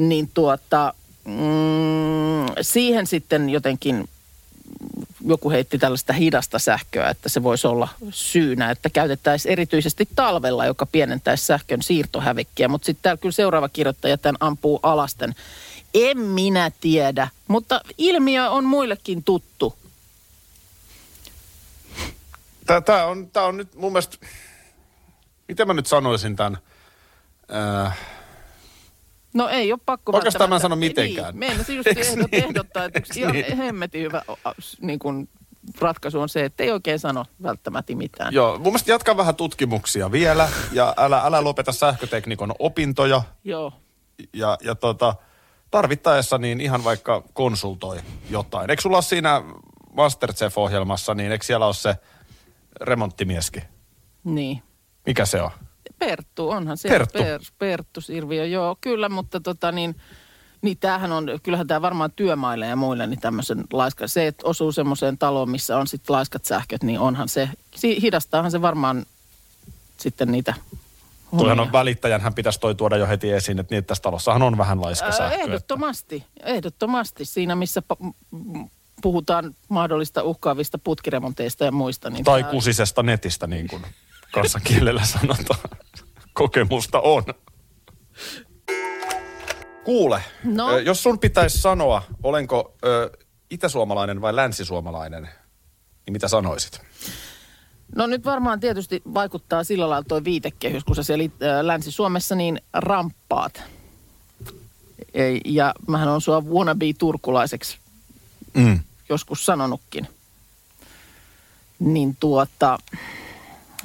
Niin 0.00 0.30
tuota, 0.34 0.94
mm, 1.24 2.54
siihen 2.60 3.06
sitten 3.06 3.50
jotenkin 3.50 4.08
joku 5.24 5.50
heitti 5.50 5.78
tällaista 5.78 6.12
hidasta 6.12 6.58
sähköä, 6.58 7.10
että 7.10 7.28
se 7.28 7.42
voisi 7.42 7.66
olla 7.66 7.88
syynä, 8.10 8.70
että 8.70 8.90
käytettäisiin 8.90 9.52
erityisesti 9.52 10.08
talvella, 10.16 10.66
joka 10.66 10.86
pienentäisi 10.86 11.46
sähkön 11.46 11.82
siirtohävikkiä. 11.82 12.68
Mutta 12.68 12.86
sitten 12.86 13.02
täällä 13.02 13.20
kyllä 13.20 13.32
seuraava 13.32 13.68
kirjoittaja 13.68 14.18
tämän 14.18 14.36
ampuu 14.40 14.80
alasten. 14.82 15.34
En 15.94 16.18
minä 16.18 16.70
tiedä, 16.80 17.28
mutta 17.48 17.80
ilmiö 17.98 18.50
on 18.50 18.64
muillekin 18.64 19.24
tuttu. 19.24 19.74
Tää, 22.84 23.06
on, 23.06 23.30
tää 23.30 23.44
on 23.44 23.56
nyt 23.56 23.74
mun 23.74 23.92
mielestä... 23.92 24.16
Miten 25.48 25.66
mä 25.66 25.74
nyt 25.74 25.86
sanoisin 25.86 26.36
tämän? 26.36 26.58
Äh, 27.86 27.98
No 29.34 29.48
ei 29.48 29.72
ole 29.72 29.80
pakko 29.86 30.16
Oikeastaan 30.16 30.50
mä 30.50 30.56
en 30.56 30.60
sano 30.62 30.76
mitenkään. 30.76 31.34
Niin, 31.34 31.38
meinasin 31.38 31.76
just 31.76 31.86
ehdot, 31.86 32.30
niin? 32.30 32.44
ehdottaa, 32.44 32.84
että 32.84 32.98
yksi 32.98 33.20
ihan 33.20 33.32
Niin. 33.32 33.56
hemmetin 33.56 34.02
hyvä 34.02 34.22
niin 34.80 34.98
kuin 34.98 35.28
ratkaisu 35.80 36.20
on 36.20 36.28
se, 36.28 36.44
että 36.44 36.62
ei 36.62 36.70
oikein 36.70 36.98
sano 36.98 37.24
välttämättä 37.42 37.94
mitään. 37.96 38.34
joo, 38.34 38.52
mun 38.54 38.62
mielestä 38.62 38.90
jatka 38.90 39.16
vähän 39.16 39.34
tutkimuksia 39.36 40.12
vielä 40.12 40.48
ja 40.72 40.94
älä, 40.96 41.20
älä 41.24 41.44
lopeta 41.44 41.72
sähköteknikon 41.72 42.54
opintoja 42.58 43.22
Joo. 43.44 43.72
ja, 44.32 44.58
ja 44.64 44.74
tota, 44.74 45.14
tarvittaessa 45.70 46.38
niin 46.38 46.60
ihan 46.60 46.84
vaikka 46.84 47.22
konsultoi 47.32 47.98
jotain. 48.30 48.70
Eikö 48.70 48.82
sulla 48.82 48.96
ole 48.96 49.02
siinä 49.02 49.42
Masterchef-ohjelmassa, 49.92 51.14
niin 51.14 51.32
eikö 51.32 51.44
siellä 51.44 51.66
ole 51.66 51.74
se 51.74 51.96
remonttimieskin? 52.80 53.62
Niin. 54.24 54.62
Mikä 55.06 55.24
se 55.26 55.42
on? 55.42 55.50
Perttu, 56.00 56.50
onhan 56.50 56.76
se. 56.76 56.88
Perttu. 56.88 57.18
Per, 57.18 57.40
Perttu 57.58 58.00
Sirviö, 58.00 58.46
joo, 58.46 58.76
kyllä, 58.80 59.08
mutta 59.08 59.40
tota 59.40 59.72
niin, 59.72 59.96
niin 60.62 60.78
tämähän 60.78 61.12
on, 61.12 61.26
kyllähän 61.42 61.66
tämä 61.66 61.82
varmaan 61.82 62.12
työmaille 62.16 62.66
ja 62.66 62.76
muille 62.76 63.06
niin 63.06 63.20
tämmöisen 63.20 63.64
laiska. 63.72 64.08
Se, 64.08 64.26
että 64.26 64.46
osuu 64.46 64.72
semmoiseen 64.72 65.18
taloon, 65.18 65.50
missä 65.50 65.76
on 65.78 65.86
sitten 65.86 66.14
laiskat 66.16 66.44
sähköt, 66.44 66.82
niin 66.82 67.00
onhan 67.00 67.28
se, 67.28 67.48
hidastaahan 68.02 68.50
se 68.50 68.62
varmaan 68.62 69.06
sitten 69.96 70.32
niitä 70.32 70.54
Tuohan 71.38 71.60
on 71.60 71.72
välittäjän, 71.72 72.20
hän 72.20 72.34
pitäisi 72.34 72.60
toi 72.60 72.74
tuoda 72.74 72.96
jo 72.96 73.06
heti 73.06 73.30
esiin, 73.32 73.58
että 73.58 73.76
että 73.76 73.88
tässä 73.88 74.02
talossahan 74.02 74.42
on 74.42 74.58
vähän 74.58 74.80
laiska 74.80 75.12
sähkö. 75.12 75.34
että- 75.34 75.44
Ehdottomasti, 75.46 76.24
ehdottomasti. 76.42 77.24
Siinä, 77.24 77.54
missä 77.56 77.82
puhutaan 79.02 79.54
mahdollista 79.68 80.22
uhkaavista 80.22 80.78
putkiremonteista 80.78 81.64
ja 81.64 81.72
muista. 81.72 82.10
Niin 82.10 82.24
Tai 82.24 82.42
tää- 82.42 82.50
kusisesta 82.50 83.02
netistä, 83.02 83.46
niin 83.46 83.68
kuin 83.68 83.82
kansankielellä 84.32 85.04
sanotaan. 85.04 85.60
Kokemusta 86.32 87.00
on. 87.00 87.22
Kuule, 89.84 90.22
No? 90.44 90.78
jos 90.78 91.02
sun 91.02 91.18
pitäisi 91.18 91.58
sanoa, 91.58 92.02
olenko 92.22 92.74
ö, 92.84 93.10
itäsuomalainen 93.50 94.20
vai 94.20 94.36
länsisuomalainen, 94.36 95.22
niin 95.22 96.12
mitä 96.12 96.28
sanoisit? 96.28 96.80
No 97.96 98.06
nyt 98.06 98.24
varmaan 98.24 98.60
tietysti 98.60 99.02
vaikuttaa 99.14 99.64
sillä 99.64 99.90
lailla 99.90 100.04
tuo 100.08 100.24
viitekehys, 100.24 100.84
kun 100.84 100.96
sä 100.96 101.02
siellä 101.02 101.24
Länsi-Suomessa 101.62 102.34
niin 102.34 102.60
ramppaat. 102.72 103.62
Ei, 105.14 105.40
ja 105.44 105.74
mähän 105.88 106.08
on 106.08 106.20
sua 106.20 106.40
wannabe 106.40 106.84
turkulaiseksi 106.98 107.78
Mm. 108.54 108.80
joskus 109.08 109.46
sanonutkin. 109.46 110.08
Niin 111.78 112.16
tuota, 112.20 112.78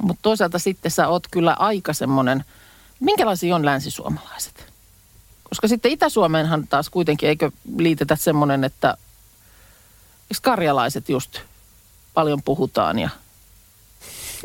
Mutta 0.02 0.22
toisaalta 0.22 0.58
sitten 0.58 0.90
sä 0.90 1.08
oot 1.08 1.26
kyllä 1.30 1.56
aika 1.58 1.92
semmoinen, 1.92 2.44
minkälaisia 3.00 3.56
on 3.56 3.64
länsisuomalaiset? 3.64 4.72
Koska 5.48 5.68
sitten 5.68 5.92
Itä-Suomeenhan 5.92 6.66
taas 6.66 6.90
kuitenkin, 6.90 7.28
eikö 7.28 7.50
liitetä 7.78 8.16
semmoinen, 8.16 8.64
että 8.64 8.96
eikö 10.30 10.40
karjalaiset 10.42 11.08
just 11.08 11.40
paljon 12.14 12.42
puhutaan 12.42 12.98
ja 12.98 13.08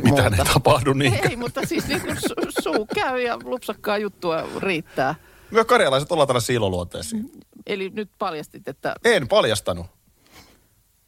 Mitä 0.04 0.30
ne 0.30 0.38
tapahdu 0.54 0.94
niin? 0.94 1.20
Ei, 1.30 1.36
mutta 1.36 1.62
siis 1.66 1.88
niin 1.88 2.02
kuin 2.02 2.18
su- 2.18 2.52
suu 2.64 2.88
käy 2.96 3.22
ja 3.22 3.40
lupsakkaa 3.44 3.98
juttua 3.98 4.44
riittää. 4.60 5.16
Me 5.52 5.66
karjalaiset 5.66 6.12
ollaan 6.12 6.28
tällaisia 6.28 6.56
iloluonteisia. 6.56 7.20
Eli 7.68 7.90
nyt 7.90 8.10
paljastit, 8.20 8.68
että 8.68 8.96
En 9.04 9.28
paljastanut. 9.28 9.86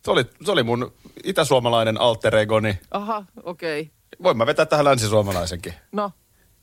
Se 0.06 0.12
oli, 0.12 0.26
se 0.46 0.52
oli 0.52 0.64
mun 0.64 0.94
itäsuomalainen 1.24 2.02
alter 2.02 2.36
egoni. 2.36 2.80
aha, 2.92 3.26
okei. 3.44 3.82
Okay. 3.82 3.92
Voin 4.24 4.38
mä 4.38 4.46
vetää 4.46 4.66
tähän 4.66 4.86
länsisuomalaisenkin. 4.86 5.74
No, 5.92 6.12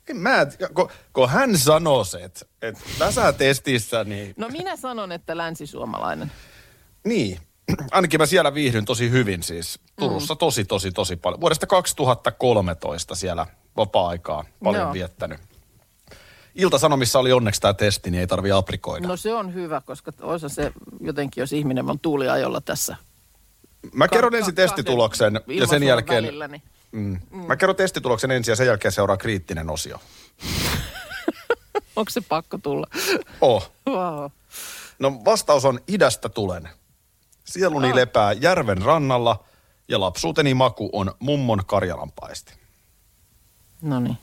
En 0.09 0.17
mä, 0.17 0.47
kun, 0.75 0.91
kun 1.13 1.29
hän 1.29 1.59
sanoo 1.59 2.05
se, 2.05 2.19
että, 2.25 2.47
että 2.63 2.81
tässä 2.99 3.33
testissä, 3.33 4.05
niin, 4.05 4.35
no 4.37 4.49
minä 4.49 4.77
sanon, 4.77 5.13
että 5.13 5.37
länsisuomalainen. 5.37 6.33
niin, 7.05 7.39
ainakin 7.91 8.21
mä 8.21 8.27
siellä 8.27 8.55
viihdyn 8.55 8.85
tosi 8.85 9.11
hyvin 9.11 9.43
siis. 9.43 9.81
Turussa 9.99 10.37
tosi, 10.37 10.65
tosi, 10.65 10.93
tosi 10.93 11.17
paljon. 11.17 11.41
Vuodesta 11.41 11.67
2013 11.67 13.15
siellä 13.15 13.47
vapaa-aikaa 13.77 14.45
paljon 14.65 14.83
Joo. 14.83 14.93
viettänyt. 14.93 15.41
Ilta-Sanomissa 16.55 17.19
oli 17.19 17.33
onneksi 17.33 17.61
tämä 17.61 17.75
testi, 17.75 18.11
niin 18.11 18.21
ei 18.21 18.27
tarvi 18.27 18.53
aprikoida. 18.53 19.09
No 19.09 19.17
se 19.17 19.35
on 19.35 19.55
hyvä, 19.55 19.83
koska 19.85 20.13
olisi 20.21 20.49
se 20.49 20.73
jotenkin, 21.01 21.43
jos 21.43 21.53
ihminen 21.53 21.91
on 21.91 22.01
tuuliajolla 22.01 22.61
tässä. 22.61 22.97
mä 23.93 24.09
kerron 24.09 24.35
ensin 24.35 24.55
testituloksen 24.55 25.41
ja 25.47 25.67
sen 25.67 25.83
jälkeen... 25.83 26.25
Välillä, 26.25 26.49
niin. 26.49 26.63
Mm. 26.93 27.21
Mä 27.31 27.57
kerron 27.57 27.77
testituloksen 27.77 28.31
ensin 28.31 28.53
ja 28.53 28.57
sen 28.57 28.67
jälkeen 28.67 28.93
seuraa 28.93 29.17
kriittinen 29.17 29.71
osio. 29.71 30.01
Onko 31.97 32.11
se 32.11 32.21
pakko 32.21 32.59
tulla? 32.59 32.87
Oh. 33.41 33.73
Wow. 33.89 34.31
No 34.99 35.21
vastaus 35.25 35.65
on 35.65 35.81
idästä 35.89 36.29
tulen. 36.29 36.69
Sieluni 37.45 37.89
Ah. 37.89 37.95
lepää 37.95 38.33
järven 38.33 38.83
rannalla 38.83 39.45
ja 39.89 40.01
lapsuuteni 40.01 40.55
maku 40.55 40.91
on 40.93 41.15
mummon 41.19 41.63
karjalanpaisti. 41.67 42.53
No 43.83 44.01
niin. 44.01 44.19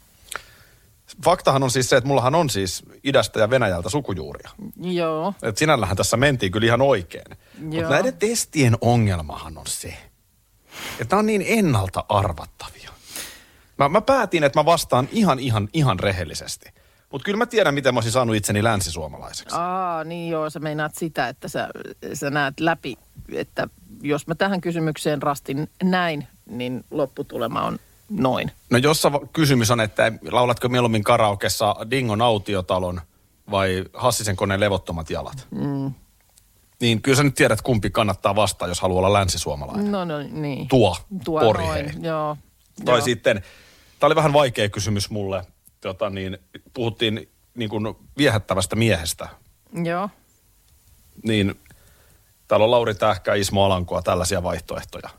Faktahan 1.25 1.63
on 1.63 1.71
siis 1.71 1.89
se, 1.89 1.97
että 1.97 2.07
mullahan 2.07 2.35
on 2.35 2.49
siis 2.49 2.83
idästä 3.03 3.39
ja 3.39 3.49
Venäjältä 3.49 3.89
sukujuuria. 3.89 4.49
Joo. 4.81 5.33
Et 5.41 5.57
sinällähän 5.57 5.97
tässä 5.97 6.17
mentiin 6.17 6.51
kyllä 6.51 6.65
ihan 6.67 6.81
oikein. 6.81 7.37
Mutta 7.57 7.89
näiden 7.89 8.17
testien 8.17 8.77
ongelmahan 8.81 9.57
on 9.57 9.67
se, 9.67 9.97
että 10.99 11.15
nämä 11.15 11.19
on 11.19 11.25
niin 11.25 11.43
ennalta 11.47 12.05
arvattavia. 12.09 12.91
Mä, 13.77 13.89
mä 13.89 14.01
päätin, 14.01 14.43
että 14.43 14.59
mä 14.59 14.65
vastaan 14.65 15.09
ihan, 15.11 15.39
ihan, 15.39 15.69
ihan 15.73 15.99
rehellisesti. 15.99 16.69
Mutta 17.11 17.25
kyllä 17.25 17.37
mä 17.37 17.45
tiedän, 17.45 17.73
miten 17.73 17.93
mä 17.93 17.97
olisin 17.97 18.11
saanut 18.11 18.35
itseni 18.35 18.63
länsisuomalaiseksi. 18.63 19.55
Aa, 19.59 20.03
niin 20.03 20.31
joo, 20.31 20.49
sä 20.49 20.59
meinaat 20.59 20.95
sitä, 20.95 21.27
että 21.27 21.47
sä, 21.47 21.69
sä 22.13 22.29
näet 22.29 22.59
läpi, 22.59 22.97
että 23.33 23.67
jos 24.01 24.27
mä 24.27 24.35
tähän 24.35 24.61
kysymykseen 24.61 25.21
rastin 25.21 25.69
näin, 25.83 26.27
niin 26.49 26.83
lopputulema 26.91 27.61
on 27.61 27.79
noin. 28.09 28.51
No 28.69 28.77
jossa 28.77 29.11
kysymys 29.33 29.71
on, 29.71 29.79
että 29.79 30.11
laulatko 30.31 30.69
mieluummin 30.69 31.03
karaokessa 31.03 31.75
Dingon 31.91 32.21
autiotalon 32.21 33.01
vai 33.51 33.85
Hassisen 33.93 34.35
koneen 34.35 34.59
levottomat 34.59 35.09
jalat? 35.09 35.47
Mm. 35.51 35.93
Niin 36.81 37.01
kyllä 37.01 37.15
sä 37.15 37.23
nyt 37.23 37.35
tiedät, 37.35 37.61
kumpi 37.61 37.89
kannattaa 37.89 38.35
vastaa, 38.35 38.67
jos 38.67 38.81
haluaa 38.81 38.99
olla 38.99 39.13
länsisuomalainen. 39.13 39.91
No, 39.91 40.05
no 40.05 40.19
niin. 40.31 40.67
Tuo, 40.67 40.97
Tuo 41.25 41.39
pori 41.39 41.65
noin, 41.65 41.85
hei. 41.85 41.93
joo. 42.01 42.37
Tai 42.85 42.97
joo. 42.97 43.05
sitten, 43.05 43.43
tämä 43.99 44.07
oli 44.07 44.15
vähän 44.15 44.33
vaikea 44.33 44.69
kysymys 44.69 45.09
mulle, 45.09 45.45
tota 45.81 46.09
niin, 46.09 46.37
puhuttiin 46.73 47.29
niin 47.55 47.69
kuin 47.69 47.95
viehättävästä 48.17 48.75
miehestä, 48.75 49.29
Joo. 49.83 50.09
niin 51.23 51.55
täällä 52.47 52.63
on 52.63 52.71
Lauri 52.71 52.95
Tähkä, 52.95 53.33
Ismo 53.33 53.65
Alankoa, 53.65 54.01
tällaisia 54.01 54.43
vaihtoehtoja. 54.43 55.09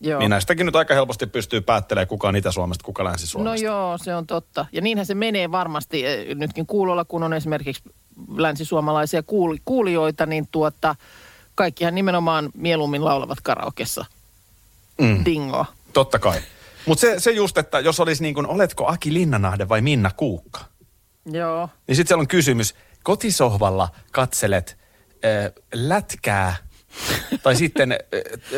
Joo. 0.00 0.18
Niin 0.18 0.30
näistäkin 0.30 0.66
nyt 0.66 0.76
aika 0.76 0.94
helposti 0.94 1.26
pystyy 1.26 1.60
päättelemään, 1.60 2.08
kuka 2.08 2.28
on 2.28 2.36
Itä-Suomesta, 2.36 2.84
kuka 2.84 3.02
No 3.02 3.08
Länsi-Suomesta. 3.08 3.66
joo, 3.66 3.98
se 3.98 4.14
on 4.14 4.26
totta. 4.26 4.66
Ja 4.72 4.80
niinhän 4.80 5.06
se 5.06 5.14
menee 5.14 5.50
varmasti 5.50 6.06
eh, 6.06 6.34
nytkin 6.34 6.66
kuulolla, 6.66 7.04
kun 7.04 7.22
on 7.22 7.32
esimerkiksi 7.32 7.82
länsisuomalaisia 8.36 9.22
kuuli, 9.22 9.58
kuulijoita, 9.64 10.26
niin 10.26 10.48
tuota, 10.50 10.94
kaikkihan 11.54 11.94
nimenomaan 11.94 12.50
mieluummin 12.54 13.04
laulavat 13.04 13.40
karaokessa. 13.40 14.04
Mm. 15.00 15.24
Dingo. 15.24 15.66
Totta 15.92 16.18
kai. 16.18 16.40
Mutta 16.86 17.00
se, 17.00 17.20
se 17.20 17.30
just, 17.30 17.58
että 17.58 17.80
jos 17.80 18.00
olisi 18.00 18.22
niin 18.22 18.34
kuin, 18.34 18.46
oletko 18.46 18.86
Aki 18.86 19.14
Linnanahde 19.14 19.68
vai 19.68 19.80
Minna 19.80 20.10
Kuukka? 20.16 20.60
Joo. 21.32 21.68
Niin 21.86 21.96
sitten 21.96 22.08
siellä 22.08 22.20
on 22.20 22.28
kysymys, 22.28 22.74
kotisohvalla 23.02 23.88
katselet 24.12 24.78
äh, 25.24 25.52
lätkää 25.74 26.56
tai 27.42 27.56
sitten 27.56 27.92
äh, 27.92 27.98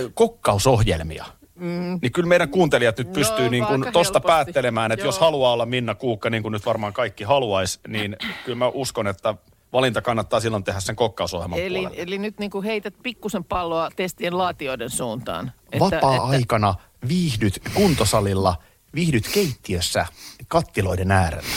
äh, 0.04 0.10
kokkausohjelmia. 0.14 1.24
Mm. 1.54 1.98
Niin 2.02 2.12
kyllä 2.12 2.28
meidän 2.28 2.48
kuuntelijat 2.48 2.98
nyt 2.98 3.06
No, 3.06 3.12
pystyy 3.12 3.48
niin 3.48 3.66
kuin 3.66 3.82
tosta 3.82 3.98
helposti. 3.98 4.26
päättelemään, 4.26 4.92
että 4.92 5.06
jos 5.06 5.16
Joo. 5.16 5.24
haluaa 5.24 5.52
olla 5.52 5.66
Minna 5.66 5.94
Kuukka, 5.94 6.30
niin 6.30 6.42
kuin 6.42 6.52
nyt 6.52 6.66
varmaan 6.66 6.92
kaikki 6.92 7.24
haluaisi, 7.24 7.80
niin 7.88 8.16
kyllä 8.44 8.58
mä 8.58 8.68
uskon, 8.68 9.06
että 9.06 9.34
valinta 9.72 10.02
kannattaa 10.02 10.40
silloin 10.40 10.64
tehdä 10.64 10.80
sen 10.80 10.96
kokkausohjelman 10.96 11.58
Eli, 11.58 11.78
puolelle. 11.78 12.02
eli 12.02 12.18
nyt 12.18 12.38
niin 12.38 12.50
kuin 12.50 12.64
heität 12.64 12.94
pikkusen 13.02 13.44
palloa 13.44 13.90
testien 13.96 14.38
laatioiden 14.38 14.90
suuntaan. 14.90 15.52
Että, 15.72 15.78
Vapaa-aikana 15.80 16.74
viihdyt 17.08 17.62
kuntosalilla, 17.74 18.54
viihdyt 18.94 19.28
keittiössä 19.34 20.06
kattiloiden 20.48 21.10
äärellä. 21.10 21.48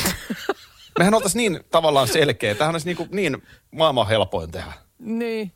Mehän 0.99 1.13
oltaisiin 1.13 1.53
niin 1.53 1.63
tavallaan 1.71 2.07
selkeä. 2.07 2.55
Tämähän 2.55 2.75
olisi 2.75 2.87
niin, 2.87 2.97
kuin 2.97 3.09
niin 3.11 3.43
maailman 3.71 4.07
helpoin 4.07 4.51
tehdä. 4.51 4.73
Niin. 4.99 5.51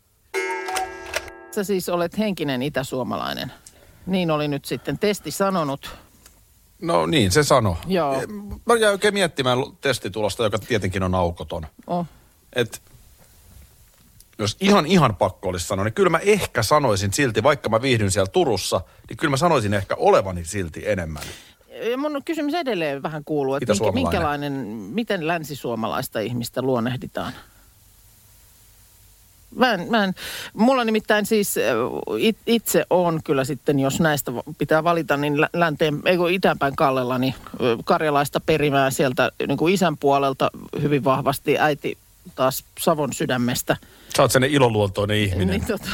Sä 1.51 1.63
siis 1.63 1.89
olet 1.89 2.17
henkinen 2.17 2.61
itäsuomalainen. 2.61 3.51
Niin 4.05 4.31
oli 4.31 4.47
nyt 4.47 4.65
sitten 4.65 4.99
testi 4.99 5.31
sanonut. 5.31 5.95
No 6.81 7.05
niin, 7.05 7.31
se 7.31 7.43
sano. 7.43 7.77
Joo. 7.87 8.23
Mä 8.65 8.75
jäin 8.75 8.91
oikein 8.91 9.13
miettimään 9.13 9.57
testitulosta, 9.81 10.43
joka 10.43 10.59
tietenkin 10.59 11.03
on 11.03 11.15
aukoton. 11.15 11.67
Oh. 11.87 12.05
Et 12.55 12.81
jos 14.39 14.57
ihan 14.59 14.85
ihan 14.85 15.15
pakko 15.15 15.49
olisi 15.49 15.67
sanoa, 15.67 15.85
niin 15.85 15.93
kyllä 15.93 16.09
mä 16.09 16.17
ehkä 16.17 16.63
sanoisin 16.63 17.13
silti, 17.13 17.43
vaikka 17.43 17.69
mä 17.69 17.81
viihdyn 17.81 18.11
siellä 18.11 18.31
Turussa, 18.31 18.81
niin 19.09 19.17
kyllä 19.17 19.31
mä 19.31 19.37
sanoisin 19.37 19.73
ehkä 19.73 19.95
olevani 19.95 20.45
silti 20.45 20.89
enemmän. 20.89 21.23
Mun 21.97 22.21
kysymys 22.25 22.53
edelleen 22.53 23.03
vähän 23.03 23.23
kuuluu, 23.25 23.55
että 23.55 23.73
minkälainen, 23.93 24.53
miten 24.93 25.27
länsisuomalaista 25.27 26.19
ihmistä 26.19 26.61
luonnehditaan? 26.61 27.33
Mä 29.55 29.73
en, 29.73 29.87
mä 29.89 30.03
en, 30.03 30.13
mulla 30.53 30.83
nimittäin 30.83 31.25
siis 31.25 31.55
it, 32.17 32.37
itse 32.47 32.85
on 32.89 33.19
kyllä 33.23 33.43
sitten, 33.43 33.79
jos 33.79 33.99
näistä 33.99 34.31
pitää 34.57 34.83
valita, 34.83 35.17
niin 35.17 35.41
lä- 35.41 35.49
länteen, 35.53 36.01
ei 36.05 36.17
kun 36.17 36.31
itäänpäin 36.31 36.75
kallella, 36.75 37.17
niin 37.17 37.35
karjalaista 37.85 38.39
perimää 38.39 38.91
sieltä 38.91 39.31
niin 39.47 39.57
kuin 39.57 39.73
isän 39.73 39.97
puolelta 39.97 40.51
hyvin 40.81 41.03
vahvasti, 41.03 41.59
äiti 41.59 41.97
taas 42.35 42.63
Savon 42.79 43.13
sydämestä. 43.13 43.77
Sä 44.15 44.21
oot 44.21 44.31
sellainen 44.31 44.55
iloluontoinen 44.55 45.17
ihminen. 45.17 45.47
Niin, 45.47 45.65
tota, 45.65 45.89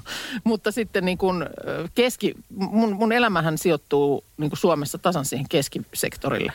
mutta 0.44 0.72
sitten 0.72 1.04
niin 1.04 1.18
kun 1.18 1.46
keski, 1.94 2.34
mun, 2.48 2.92
mun 2.92 3.12
elämähän 3.12 3.58
sijoittuu 3.58 4.24
niin 4.36 4.50
kuin 4.50 4.58
Suomessa 4.58 4.98
tasan 4.98 5.24
siihen 5.24 5.46
keskisektorille. 5.48 6.52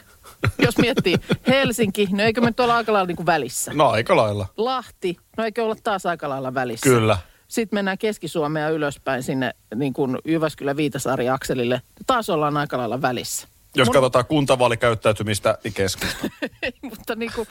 Jos 0.58 0.78
miettii 0.78 1.15
Helsinki, 1.48 2.08
no 2.12 2.24
eikö 2.24 2.41
me 2.41 2.48
nyt 2.48 2.60
olla 2.60 2.76
aika 2.76 2.93
lailla 2.93 3.08
niin 3.08 3.15
kuin 3.15 3.26
välissä? 3.26 3.72
No 3.74 3.89
aika 3.89 4.15
lailla. 4.15 4.48
Lahti, 4.58 5.17
no 5.38 5.43
eikö 5.43 5.63
olla 5.63 5.76
taas 5.84 6.06
aika 6.06 6.30
lailla 6.30 6.54
välissä? 6.54 6.89
Kyllä. 6.89 7.17
Sitten 7.48 7.78
mennään 7.78 7.98
Keski-Suomea 7.98 8.69
ylöspäin 8.69 9.24
sinne 9.24 9.54
niin 9.76 9.93
kuin 9.93 10.17
Jyväskylä-Viitasaari-akselille. 10.26 11.82
Taas 12.08 12.30
ollaan 12.30 12.58
aika 12.58 12.78
lailla 12.78 13.02
välissä. 13.02 13.48
Jos 13.76 13.88
Mun- 13.88 13.94
katsotaan 13.94 14.26
kuntavaalikäyttäytymistä, 14.26 15.58
niin 15.64 15.74
keskusta. 15.74 16.28
mutta 16.90 17.16
niin 17.16 17.32
kuin, 17.36 17.48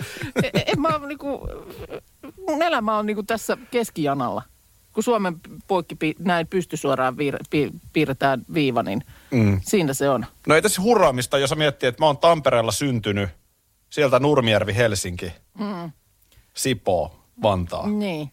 en 0.66 0.80
mä 0.80 1.00
niin 1.08 1.18
kuin, 1.18 1.40
mun 2.48 2.62
elämä 2.62 2.98
on 2.98 3.06
niin 3.06 3.14
kuin 3.14 3.26
tässä 3.26 3.56
keskijanalla. 3.70 4.42
Kun 4.92 5.02
Suomen 5.02 5.36
poikki 5.66 5.94
pi- 5.94 6.14
näin 6.18 6.46
pystysuoraan 6.46 7.16
viir, 7.16 7.36
pi, 7.50 7.70
piirretään 7.92 8.42
viiva, 8.54 8.82
niin 8.82 9.04
mm. 9.30 9.60
siinä 9.64 9.94
se 9.94 10.08
on. 10.08 10.26
No 10.46 10.54
ei 10.54 10.62
tässä 10.62 10.82
hurraamista, 10.82 11.38
jos 11.38 11.56
miettii, 11.56 11.88
että 11.88 12.02
mä 12.02 12.06
oon 12.06 12.18
Tampereella 12.18 12.72
syntynyt, 12.72 13.30
sieltä 13.90 14.18
Nurmijärvi, 14.18 14.76
Helsinki, 14.76 15.32
mm. 15.58 15.92
Sipoo, 16.54 17.16
Vantaa. 17.42 17.86
Niin. 17.86 18.30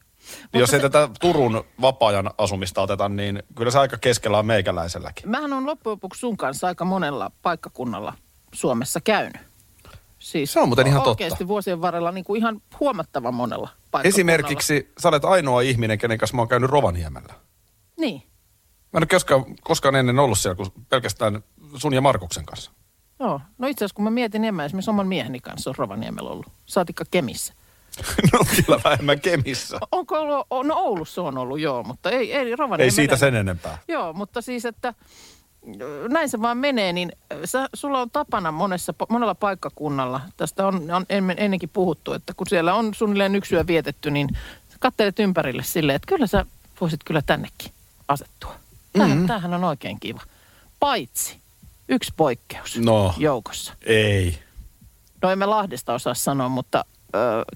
Jos 0.53 0.73
ei 0.73 0.79
tätä 0.79 1.10
Turun 1.19 1.63
vapaa-ajan 1.82 2.32
asumista 2.38 2.82
oteta, 2.82 3.10
niin 3.10 3.43
kyllä 3.55 3.71
se 3.71 3.79
aika 3.79 3.97
keskellä 3.97 4.39
on 4.39 4.45
meikäläiselläkin. 4.45 5.29
Mähän 5.29 5.53
on 5.53 5.65
loppujen 5.65 5.91
lopuksi 5.91 6.19
sun 6.19 6.38
kanssa 6.38 6.67
aika 6.67 6.86
monella 6.86 7.32
paikkakunnalla 7.41 8.13
Suomessa 8.53 9.01
käynyt. 9.01 9.41
Siis 10.19 10.53
Se 10.53 10.60
on 10.60 10.69
muuten 10.69 10.88
ihan 10.88 11.01
totta. 11.01 11.10
Oikeasti 11.10 11.47
vuosien 11.47 11.82
varrella 11.82 12.12
niin 12.12 12.23
kuin 12.23 12.38
ihan 12.38 12.62
huomattavan 12.79 13.34
monella 13.34 13.67
paikkakunnalla. 13.67 14.08
Esimerkiksi 14.08 14.93
sä 14.99 15.10
olet 15.10 15.25
ainoa 15.25 15.62
ihminen, 15.62 15.97
kenen 15.97 16.17
kanssa 16.17 16.36
mä 16.36 16.41
oon 16.41 16.49
käynyt 16.49 16.69
Rovaniemellä. 16.69 17.34
Niin. 17.99 18.23
Mä 18.93 18.97
en 18.97 19.03
ole 19.03 19.08
koskaan, 19.08 19.45
koskaan 19.62 19.95
ennen 19.95 20.19
ollut 20.19 20.39
siellä 20.39 20.55
kuin 20.55 20.69
pelkästään 20.89 21.43
sun 21.75 21.93
ja 21.93 22.01
Markuksen 22.01 22.45
kanssa. 22.45 22.71
Joo. 23.19 23.41
No 23.58 23.67
itse 23.67 23.86
asiassa 23.86 23.95
kun 23.95 24.03
mä 24.03 24.10
mietin, 24.10 24.41
niin 24.41 24.47
en 24.47 24.55
mä 24.55 24.65
esimerkiksi 24.65 24.91
oman 24.91 25.08
mieheni 25.08 25.39
kanssa 25.39 25.69
on 25.69 25.75
Rovaniemellä 25.77 26.29
ollut. 26.29 26.47
Saatikka 26.65 27.05
Kemissä. 27.12 27.53
no 28.33 28.39
kyllä 28.55 28.79
vähemmän 28.83 29.19
Kemissä. 29.21 29.79
Onko 29.91 30.19
ollut, 30.19 30.67
no 30.67 30.75
Oulussa 30.75 31.21
on 31.21 31.38
ollut 31.38 31.59
joo, 31.59 31.83
mutta 31.83 32.09
ei, 32.09 32.33
ei 32.33 32.55
Rovaniemellä. 32.55 32.83
Ei 32.83 32.91
siitä 32.91 33.15
sen 33.15 33.35
enempää. 33.35 33.77
Joo, 33.88 34.13
mutta 34.13 34.41
siis, 34.41 34.65
että 34.65 34.93
näin 36.09 36.29
se 36.29 36.41
vaan 36.41 36.57
menee, 36.57 36.93
niin 36.93 37.12
sä, 37.45 37.69
sulla 37.73 38.01
on 38.01 38.09
tapana 38.12 38.51
monessa, 38.51 38.93
monella 39.09 39.35
paikkakunnalla, 39.35 40.21
tästä 40.38 40.67
on, 40.67 40.91
on 40.91 41.05
en- 41.09 41.35
ennenkin 41.38 41.69
puhuttu, 41.69 42.13
että 42.13 42.33
kun 42.38 42.47
siellä 42.47 42.73
on 42.73 42.93
suunnilleen 42.93 43.35
yksi 43.35 43.55
yö 43.55 43.67
vietetty, 43.67 44.12
niin 44.12 44.29
katselet 44.79 45.19
ympärille 45.19 45.63
silleen, 45.63 45.95
että 45.95 46.07
kyllä 46.07 46.27
sä 46.27 46.45
voisit 46.81 47.03
kyllä 47.03 47.21
tännekin 47.21 47.71
asettua. 48.07 48.55
Tämähän, 48.93 49.12
mm-hmm. 49.17 49.27
tämähän 49.27 49.53
on 49.53 49.63
oikein 49.63 49.99
kiva. 49.99 50.21
Paitsi 50.79 51.38
yksi 51.89 52.13
poikkeus 52.17 52.77
No. 52.77 53.13
joukossa. 53.17 53.73
Ei. 53.85 54.39
No 55.21 55.29
emme 55.31 55.45
Lahdesta 55.45 55.93
osaa 55.93 56.13
sanoa, 56.13 56.49
mutta 56.49 56.85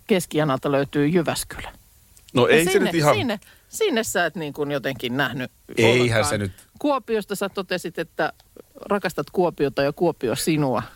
keskijanalta 0.07 0.71
löytyy 0.71 1.07
Jyväskylä. 1.07 1.71
No 2.33 2.47
Ja 2.47 2.55
ei 2.55 2.65
se 2.65 2.71
sinne, 2.71 2.85
nyt 2.85 2.95
ihan... 2.95 3.15
Sinne, 3.15 3.39
sinne 3.69 4.03
sä 4.03 4.25
et 4.25 4.35
niin 4.35 4.53
kuin 4.53 4.71
jotenkin 4.71 5.17
nähnyt 5.17 5.51
Eihän 5.77 5.99
ollenkaan. 6.01 6.25
se 6.25 6.37
nyt- 6.37 6.51
Kuopiosta 6.79 7.35
sä 7.35 7.49
totesit, 7.49 7.99
että 7.99 8.33
rakastat 8.89 9.27
Kuopiota 9.31 9.81
ja 9.81 9.93
Kuopio 9.93 10.35
sinua. 10.35 10.83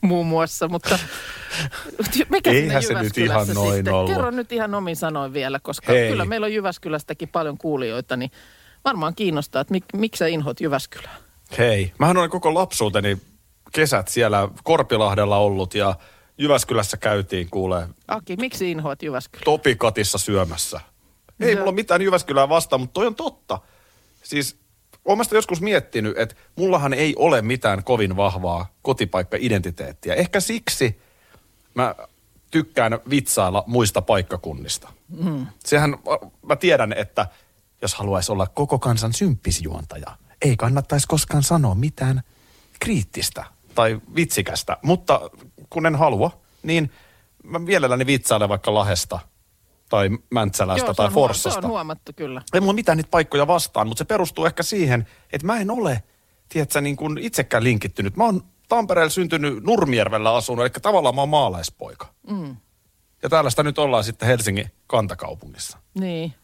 Muun 0.00 0.26
muassa, 0.26 0.68
mutta 0.68 0.98
mikä 2.28 2.50
Eihän 2.50 2.82
se 2.82 2.94
nyt 3.02 3.18
ihan 3.18 3.48
noin 3.54 3.74
sitten? 3.74 3.94
ollut. 3.94 4.14
Kerro 4.14 4.30
nyt 4.30 4.52
ihan 4.52 4.74
omin 4.74 4.96
sanoin 4.96 5.32
vielä, 5.32 5.60
koska 5.62 5.92
Hei. 5.92 6.10
kyllä 6.10 6.24
meillä 6.24 6.44
on 6.44 6.52
Jyväskylästäkin 6.54 7.28
paljon 7.28 7.58
kuulijoita, 7.58 8.16
niin 8.16 8.30
varmaan 8.84 9.14
kiinnostaa, 9.14 9.60
että 9.60 9.72
mik, 9.72 9.84
miksi 9.96 10.18
sä 10.18 10.26
inhot 10.26 10.60
Jyväskylää? 10.60 11.16
Hei, 11.58 11.92
mähän 11.98 12.16
olen 12.16 12.30
koko 12.30 12.54
lapsuuteni 12.54 13.18
kesät 13.72 14.08
siellä 14.08 14.48
Korpilahdella 14.64 15.38
ollut 15.38 15.74
ja 15.74 15.94
Jyväskylässä 16.38 16.96
käytiin 16.96 17.50
kuulee 17.50 17.88
Aki, 18.08 18.36
miksi 18.36 18.70
inhoat 18.70 19.02
Jyväskylää? 19.02 19.44
Topikatissa 19.44 20.18
syömässä. 20.18 20.80
Ei 21.40 21.52
Joo. 21.52 21.58
mulla 21.58 21.72
mitään 21.72 22.02
Jyväskylää 22.02 22.48
vastaan, 22.48 22.80
mutta 22.80 22.94
toi 22.94 23.06
on 23.06 23.14
totta. 23.14 23.58
Siis 24.22 24.60
olen 25.04 25.24
sitä 25.24 25.36
joskus 25.36 25.60
miettinyt, 25.60 26.18
että 26.18 26.34
mullahan 26.56 26.94
ei 26.94 27.14
ole 27.16 27.42
mitään 27.42 27.84
kovin 27.84 28.16
vahvaa 28.16 28.66
kotipaikka-identiteettiä. 28.82 30.14
Ehkä 30.14 30.40
siksi 30.40 31.00
mä 31.74 31.94
tykkään 32.50 32.98
vitsailla 33.10 33.64
muista 33.66 34.02
paikkakunnista. 34.02 34.92
Mm. 35.08 35.46
Sehän, 35.64 35.96
mä 36.42 36.56
tiedän, 36.56 36.92
että 36.92 37.26
jos 37.82 37.94
haluaisi 37.94 38.32
olla 38.32 38.46
koko 38.46 38.78
kansan 38.78 39.12
symppisjuontaja, 39.12 40.16
ei 40.42 40.56
kannattaisi 40.56 41.06
koskaan 41.08 41.42
sanoa 41.42 41.74
mitään 41.74 42.22
kriittistä 42.80 43.44
tai 43.74 44.00
vitsikästä. 44.14 44.76
Mutta 44.82 45.30
kun 45.70 45.86
en 45.86 45.96
halua, 45.96 46.40
niin 46.62 46.90
mä 47.44 47.58
mielelläni 47.58 48.06
vitsailen 48.06 48.48
vaikka 48.48 48.74
Lahesta 48.74 49.18
tai 49.88 50.10
Mäntsälästä 50.30 50.86
Joo, 50.86 50.94
tai 50.94 51.06
huom- 51.06 51.14
Forssasta. 51.14 51.60
Se 51.60 51.66
on 51.66 51.70
huomattu 51.70 52.12
kyllä. 52.16 52.42
Ei 52.54 52.60
mulla 52.60 52.72
mitään 52.72 52.96
niitä 52.96 53.10
paikkoja 53.10 53.46
vastaan, 53.46 53.88
mutta 53.88 53.98
se 53.98 54.04
perustuu 54.04 54.44
ehkä 54.44 54.62
siihen, 54.62 55.06
että 55.32 55.46
mä 55.46 55.56
en 55.60 55.70
ole, 55.70 56.02
tiedätkö, 56.48 56.80
niin 56.80 56.96
kuin 56.96 57.18
itsekään 57.18 57.64
linkittynyt. 57.64 58.16
Mä 58.16 58.24
oon 58.24 58.42
Tampereella 58.68 59.10
syntynyt 59.10 59.64
Nurmijärvellä 59.64 60.34
asunut, 60.34 60.64
eli 60.64 60.70
tavallaan 60.82 61.14
mä 61.14 61.20
oon 61.20 61.28
maalaispoika. 61.28 62.06
Mm. 62.30 62.56
Ja 63.22 63.28
täällä 63.28 63.50
sitä 63.50 63.62
nyt 63.62 63.78
ollaan 63.78 64.04
sitten 64.04 64.28
Helsingin 64.28 64.70
kantakaupungissa. 64.86 65.78
Niin. 66.00 66.34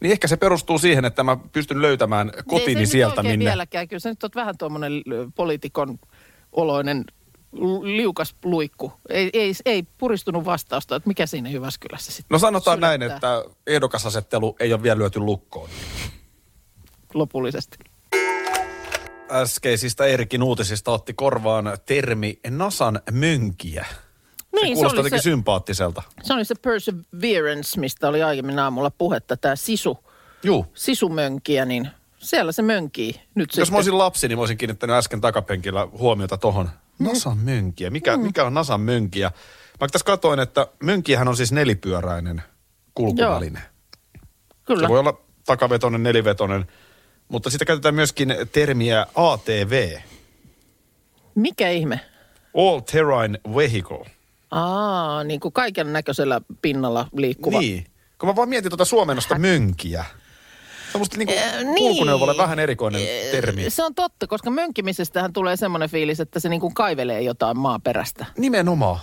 Niin 0.00 0.12
ehkä 0.12 0.28
se 0.28 0.36
perustuu 0.36 0.78
siihen, 0.78 1.04
että 1.04 1.24
mä 1.24 1.36
pystyn 1.52 1.82
löytämään 1.82 2.30
Ei 2.36 2.42
kotini 2.46 2.86
se 2.86 2.90
sieltä, 2.90 3.22
minne... 3.22 3.44
vieläkään. 3.44 3.88
Kyllä 3.88 4.00
sä 4.00 4.08
nyt 4.08 4.22
oot 4.22 4.34
vähän 4.34 4.58
tuommoinen 4.58 4.92
poliitikon 5.34 5.98
oloinen 6.52 7.04
liukas 7.82 8.34
luikku. 8.44 8.92
Ei, 9.08 9.30
ei, 9.32 9.52
ei 9.66 9.82
puristunut 9.98 10.44
vastausta, 10.44 10.96
että 10.96 11.08
mikä 11.08 11.26
siinä 11.26 11.50
Jyväskylässä 11.50 12.12
sitten 12.12 12.34
No 12.34 12.38
sanotaan 12.38 12.80
näin, 12.80 13.02
sylettää 13.02 13.38
että 13.38 13.54
ehdokasasettelu 13.66 14.56
ei 14.60 14.72
ole 14.72 14.82
vielä 14.82 14.98
lyöty 14.98 15.20
lukkoon. 15.20 15.68
Lopullisesti. 17.14 17.78
Äskeisistä 19.30 20.04
Eerikin 20.04 20.42
uutisista 20.42 20.90
otti 20.90 21.14
korvaan 21.14 21.78
termi 21.86 22.40
Nasan 22.50 23.00
mönkiä. 23.12 23.86
Niin, 24.52 24.68
se 24.68 24.74
kuulostaa 24.74 24.98
jotenkin 24.98 25.18
se- 25.18 25.22
sympaattiselta. 25.22 26.02
Se 26.22 26.32
oli 26.34 26.44
se 26.44 26.54
perseverance, 26.54 27.80
mistä 27.80 28.08
oli 28.08 28.22
aiemmin 28.22 28.58
aamulla 28.58 28.90
puhetta, 28.90 29.36
tämä 29.36 29.56
sisu, 29.56 29.98
Juu. 30.42 30.66
sisumönkiä, 30.74 31.64
niin 31.64 31.88
siellä 32.18 32.52
se 32.52 32.62
mönkii 32.62 33.20
nyt 33.34 33.48
Jos 33.50 33.54
sitten. 33.54 33.72
mä 33.72 33.76
olisin 33.76 33.98
lapsi, 33.98 34.28
niin 34.28 34.38
mä 34.38 34.42
olisin 34.42 34.58
kiinnittänyt 34.58 34.96
äsken 34.96 35.20
takapenkillä 35.20 35.86
huomiota 35.98 36.38
tohon. 36.38 36.70
Nasan 36.98 37.38
mönkiä. 37.38 37.90
Mikä, 37.90 38.16
Mm. 38.16 38.22
mikä 38.22 38.44
on 38.44 38.54
Nasan 38.54 38.80
mönkiä? 38.80 39.30
Mä 39.80 39.88
tässä 39.88 40.04
katoin, 40.06 40.40
että 40.40 40.66
mönkiähän 40.82 41.28
on 41.28 41.36
siis 41.36 41.52
nelipyöräinen 41.52 42.42
kulkuväline. 42.94 43.62
Kyllä. 44.64 44.82
Se 44.82 44.88
voi 44.88 44.98
olla 44.98 45.20
takavetonen, 45.46 46.02
nelivetonen, 46.02 46.66
mutta 47.28 47.50
sitä 47.50 47.64
käytetään 47.64 47.94
myöskin 47.94 48.34
termiä 48.52 49.06
ATV. 49.14 49.96
Mikä 51.34 51.70
ihme? 51.70 52.00
All 52.56 52.80
Terrain 52.80 53.38
Vehicle. 53.56 54.06
Aa, 54.50 55.24
niin 55.24 55.40
kuin 55.40 55.52
kaiken 55.52 55.92
näköisellä 55.92 56.40
pinnalla 56.62 57.06
liikkuva. 57.16 57.60
Niin. 57.60 57.86
Kun 58.18 58.28
mä 58.28 58.36
vaan 58.36 58.48
mietin 58.48 58.70
tuota 58.70 58.84
suomennosta 58.84 59.38
mönkiä. 59.38 60.04
Se 60.92 60.98
on 60.98 61.00
musta 61.00 61.16
niinku 61.16 61.34
Äh, 61.34 61.64
niin. 61.74 62.36
vähän 62.36 62.58
erikoinen 62.58 63.02
termi. 63.30 63.70
Se 63.70 63.84
on 63.84 63.94
totta, 63.94 64.26
koska 64.26 64.50
mönkkimisestähän 64.50 65.32
tulee 65.32 65.56
semmoinen 65.56 65.90
fiilis, 65.90 66.20
että 66.20 66.40
se 66.40 66.48
niin 66.48 66.60
kuin 66.60 66.74
kaivelee 66.74 67.22
jotain 67.22 67.58
maaperästä. 67.58 68.26
Nimenomaan. 68.38 68.98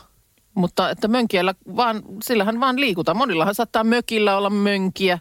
Mutta 0.54 0.90
että 0.90 1.08
mönkiellä 1.08 1.54
vaan, 1.76 2.02
sillähän 2.24 2.60
vaan 2.60 2.80
liikutaan. 2.80 3.18
Monillahan 3.18 3.56
saattaa 3.56 3.84
mökillä 3.84 4.38
olla 4.38 4.50
mönkiä. 4.50 5.20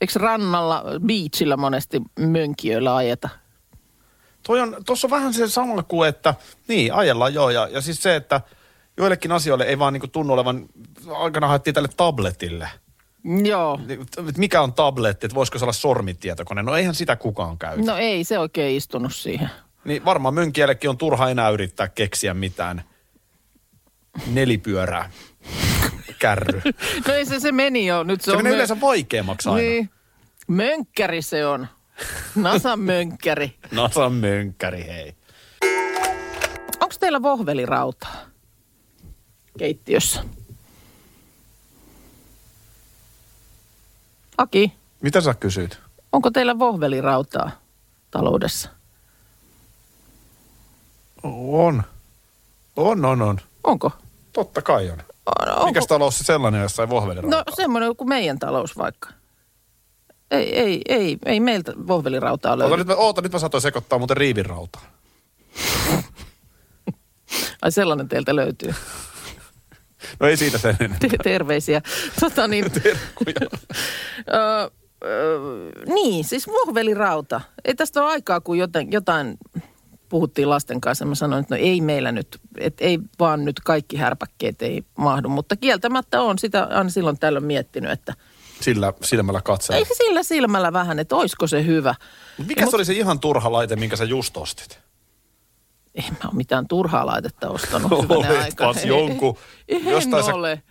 Eikö 0.00 0.18
rannalla, 0.18 0.84
beachillä 1.06 1.56
monesti 1.56 2.02
mönkijöillä 2.20 2.96
ajeta? 2.96 3.28
Toi 4.46 4.60
on, 4.60 4.76
tuossa 4.86 5.06
on 5.06 5.10
vähän 5.10 5.34
se 5.34 5.48
sama 5.48 5.82
kuin, 5.82 6.08
että 6.08 6.34
niin, 6.68 6.94
ajellaan 6.94 7.34
joo. 7.34 7.50
Ja, 7.50 7.68
ja 7.68 7.80
siis 7.80 8.02
se, 8.02 8.16
että 8.16 8.40
joillekin 8.96 9.32
asioille 9.32 9.64
ei 9.64 9.78
vaan 9.78 9.92
niinku 9.92 10.08
tunnu 10.08 10.32
olevan, 10.32 10.66
aikana 11.16 11.46
haettiin 11.46 11.74
tälle 11.74 11.88
tabletille. 11.96 12.68
Joo. 13.44 13.80
Mikä 14.36 14.62
on 14.62 14.72
tabletti, 14.72 15.26
että 15.26 15.34
voisiko 15.34 15.58
se 15.58 15.64
olla 15.64 15.72
sormitietokone? 15.72 16.62
No 16.62 16.76
eihän 16.76 16.94
sitä 16.94 17.16
kukaan 17.16 17.58
käytä. 17.58 17.80
No. 17.82 17.92
No 17.92 17.96
ei 17.98 18.24
se 18.24 18.38
oikein 18.38 18.76
istunut 18.76 19.14
siihen. 19.14 19.50
Niin 19.84 20.04
varmaan 20.04 20.34
mönkiellekin 20.34 20.90
on 20.90 20.98
turha 20.98 21.30
enää 21.30 21.48
yrittää 21.50 21.88
keksiä 21.88 22.34
mitään 22.34 22.84
nelipyörää 24.26 25.10
kärry. 26.18 26.60
No 27.08 27.14
ei 27.14 27.24
se, 27.26 27.40
se 27.40 27.52
meni 27.52 27.86
jo. 27.86 28.02
Nyt 28.02 28.20
se, 28.20 28.24
Se 28.24 28.30
on 28.30 28.38
menee 28.38 28.52
mö- 28.52 28.54
yleensä 28.54 28.80
vaikeammaksi 28.80 29.48
aina. 29.48 29.60
Niin. 29.60 29.90
Mönkkäri 30.46 31.22
se 31.22 31.46
on. 31.46 31.66
Nasan 32.34 32.80
mönkkäri. 32.80 33.56
Nasan 33.72 34.12
mönkkäri, 34.12 34.86
hei. 34.86 35.14
Onko 36.80 36.94
teillä 37.00 37.22
vohvelirautaa 37.22 38.16
keittiössä? 39.58 40.24
Aki, 44.38 44.72
Mitä 45.00 45.20
sä 45.20 45.34
kysyit? 45.34 45.78
onko 46.12 46.30
teillä 46.30 46.58
vohvelirautaa 46.58 47.50
taloudessa? 48.10 48.68
On. 51.48 51.82
On, 52.76 53.04
on, 53.04 53.22
on. 53.22 53.38
Onko? 53.64 53.90
Totta 54.32 54.62
kai 54.62 54.90
on. 54.90 54.98
On- 55.26 55.52
onko? 55.52 55.66
Mikäs 55.66 55.86
talous 55.86 56.18
se 56.18 56.24
sellainen, 56.24 56.62
jossa 56.62 56.82
ei 56.82 56.88
vohvelirautaa? 56.88 57.38
No 57.46 57.56
semmoinen 57.56 57.96
kuin 57.96 58.08
meidän 58.08 58.38
talous 58.38 58.78
vaikka. 58.78 59.08
Ei, 60.30 60.58
ei, 60.60 60.82
ei, 60.88 61.18
ei 61.26 61.40
meiltä 61.40 61.72
vohvelirautaa 61.86 62.58
löydy. 62.58 62.70
Oota 62.72 62.84
nyt, 62.84 62.98
oota, 62.98 63.20
nyt 63.22 63.32
mä 63.32 63.38
saatoin 63.38 63.62
sekoittaa 63.62 63.98
muuten 63.98 64.16
riivinrautaa. 64.16 64.82
Ai 67.62 67.72
sellainen 67.72 68.08
teiltä 68.08 68.36
löytyy. 68.36 68.74
No 70.20 70.26
ei 70.26 70.36
siitä 70.36 70.58
sen 70.58 70.76
enempää. 70.80 70.98
Te- 71.08 71.16
terveisiä. 71.22 71.82
Tota 72.20 72.48
niin, 72.48 72.64
Terkkuja. 72.82 73.34
Öö, 74.34 74.68
öö, 75.04 75.70
niin, 75.86 76.24
siis 76.24 76.46
vohvelirauta. 76.46 77.40
Ei 77.64 77.74
tästä 77.74 78.02
ole 78.02 78.10
aikaa, 78.10 78.40
kun 78.40 78.58
jotain, 78.58 78.92
jotain 78.92 79.36
puhuttiin 80.08 80.50
lasten 80.50 80.80
kanssa. 80.80 81.04
Mä 81.04 81.14
sanoin, 81.14 81.40
että 81.42 81.54
no 81.54 81.60
ei 81.62 81.80
meillä 81.80 82.12
nyt, 82.12 82.38
että 82.58 82.84
ei 82.84 82.98
vaan 83.18 83.44
nyt 83.44 83.60
kaikki 83.60 83.96
härpäkkeet 83.96 84.62
ei 84.62 84.82
mahdu. 84.98 85.28
Mutta 85.28 85.56
kieltämättä 85.56 86.22
on 86.22 86.38
sitä 86.38 86.64
aina 86.70 86.90
silloin 86.90 87.18
tällöin 87.18 87.44
miettinyt, 87.44 87.90
että 87.90 88.14
Sillä 88.60 88.92
silmällä 89.02 89.38
ei 89.38 89.42
katsella. 89.44 89.84
se 89.86 89.94
sillä 89.94 90.22
silmällä 90.22 90.72
vähän, 90.72 90.98
että 90.98 91.16
oisko 91.16 91.46
se 91.46 91.66
hyvä. 91.66 91.94
Mikä 92.46 92.66
se 92.70 92.76
oli 92.76 92.84
se 92.84 92.92
ihan 92.92 93.20
turha 93.20 93.52
laite, 93.52 93.76
minkä 93.76 93.96
sä 93.96 94.04
just 94.04 94.36
ostit? 94.36 94.78
En 95.96 96.04
mä 96.10 96.28
ole 96.28 96.34
mitään 96.34 96.68
turhaa 96.68 97.06
laitetta 97.06 97.50
ostanut. 97.50 97.92
Oletpas 98.10 98.84
jonkun. 98.84 99.36
En 99.68 99.84
Jostain 99.84 100.24
sä- 100.24 100.34
ole. 100.34 100.62